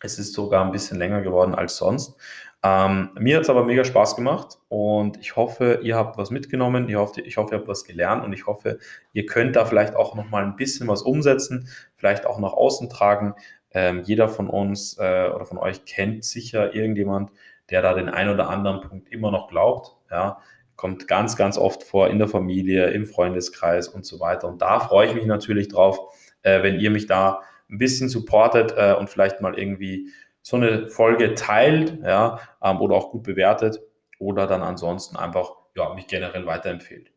es 0.02 0.18
ist 0.18 0.34
sogar 0.34 0.64
ein 0.64 0.72
bisschen 0.72 0.98
länger 0.98 1.22
geworden 1.22 1.54
als 1.54 1.76
sonst. 1.76 2.16
Ähm, 2.64 3.10
mir 3.18 3.36
hat 3.36 3.42
es 3.42 3.50
aber 3.50 3.64
mega 3.64 3.84
Spaß 3.84 4.14
gemacht 4.14 4.58
und 4.68 5.16
ich 5.18 5.34
hoffe, 5.34 5.80
ihr 5.82 5.96
habt 5.96 6.16
was 6.16 6.30
mitgenommen. 6.30 6.88
Ich 6.88 6.94
hoffe, 6.94 7.20
ich 7.20 7.36
hoffe, 7.36 7.54
ihr 7.54 7.58
habt 7.58 7.68
was 7.68 7.84
gelernt 7.84 8.24
und 8.24 8.32
ich 8.32 8.46
hoffe, 8.46 8.78
ihr 9.12 9.26
könnt 9.26 9.56
da 9.56 9.64
vielleicht 9.64 9.96
auch 9.96 10.14
noch 10.14 10.30
mal 10.30 10.44
ein 10.44 10.54
bisschen 10.54 10.86
was 10.86 11.02
umsetzen, 11.02 11.68
vielleicht 11.96 12.24
auch 12.24 12.38
nach 12.38 12.52
außen 12.52 12.88
tragen. 12.88 13.34
Ähm, 13.74 14.02
jeder 14.04 14.28
von 14.28 14.48
uns 14.48 14.98
äh, 14.98 15.28
oder 15.34 15.44
von 15.44 15.58
euch 15.58 15.84
kennt 15.84 16.24
sicher 16.24 16.74
irgendjemand, 16.74 17.30
der 17.70 17.82
da 17.82 17.94
den 17.94 18.08
einen 18.08 18.30
oder 18.30 18.48
anderen 18.48 18.80
Punkt 18.80 19.10
immer 19.10 19.30
noch 19.30 19.48
glaubt. 19.48 19.96
Ja, 20.10 20.40
kommt 20.76 21.08
ganz, 21.08 21.36
ganz 21.36 21.58
oft 21.58 21.82
vor 21.82 22.08
in 22.08 22.18
der 22.18 22.28
Familie, 22.28 22.90
im 22.90 23.06
Freundeskreis 23.06 23.88
und 23.88 24.04
so 24.04 24.20
weiter. 24.20 24.48
Und 24.48 24.62
da 24.62 24.80
freue 24.80 25.06
ich 25.06 25.14
mich 25.14 25.26
natürlich 25.26 25.68
drauf, 25.68 25.98
äh, 26.42 26.62
wenn 26.62 26.80
ihr 26.80 26.90
mich 26.90 27.06
da 27.06 27.42
ein 27.70 27.78
bisschen 27.78 28.08
supportet 28.08 28.74
äh, 28.76 28.94
und 28.94 29.08
vielleicht 29.08 29.40
mal 29.40 29.58
irgendwie 29.58 30.10
so 30.42 30.56
eine 30.56 30.88
Folge 30.88 31.34
teilt, 31.34 31.98
ja, 32.02 32.40
ähm, 32.62 32.80
oder 32.80 32.96
auch 32.96 33.10
gut 33.10 33.22
bewertet 33.22 33.80
oder 34.18 34.46
dann 34.46 34.62
ansonsten 34.62 35.16
einfach 35.16 35.52
ja, 35.76 35.94
mich 35.94 36.06
generell 36.06 36.46
weiterempfehlt. 36.46 37.12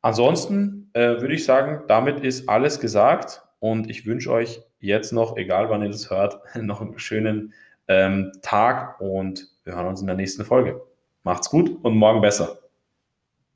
Ansonsten 0.00 0.90
äh, 0.92 1.20
würde 1.20 1.34
ich 1.34 1.44
sagen, 1.44 1.82
damit 1.88 2.20
ist 2.20 2.48
alles 2.48 2.80
gesagt 2.80 3.42
und 3.58 3.90
ich 3.90 4.06
wünsche 4.06 4.30
euch 4.30 4.62
jetzt 4.80 5.12
noch, 5.12 5.36
egal 5.36 5.70
wann 5.70 5.82
ihr 5.82 5.90
das 5.90 6.10
hört, 6.10 6.40
noch 6.56 6.80
einen 6.80 6.98
schönen 6.98 7.54
ähm, 7.88 8.32
Tag 8.42 9.00
und 9.00 9.48
wir 9.64 9.74
hören 9.74 9.86
uns 9.86 10.00
in 10.00 10.06
der 10.06 10.16
nächsten 10.16 10.44
Folge. 10.44 10.80
Macht's 11.22 11.50
gut 11.50 11.82
und 11.82 11.96
morgen 11.96 12.20
besser. 12.20 12.58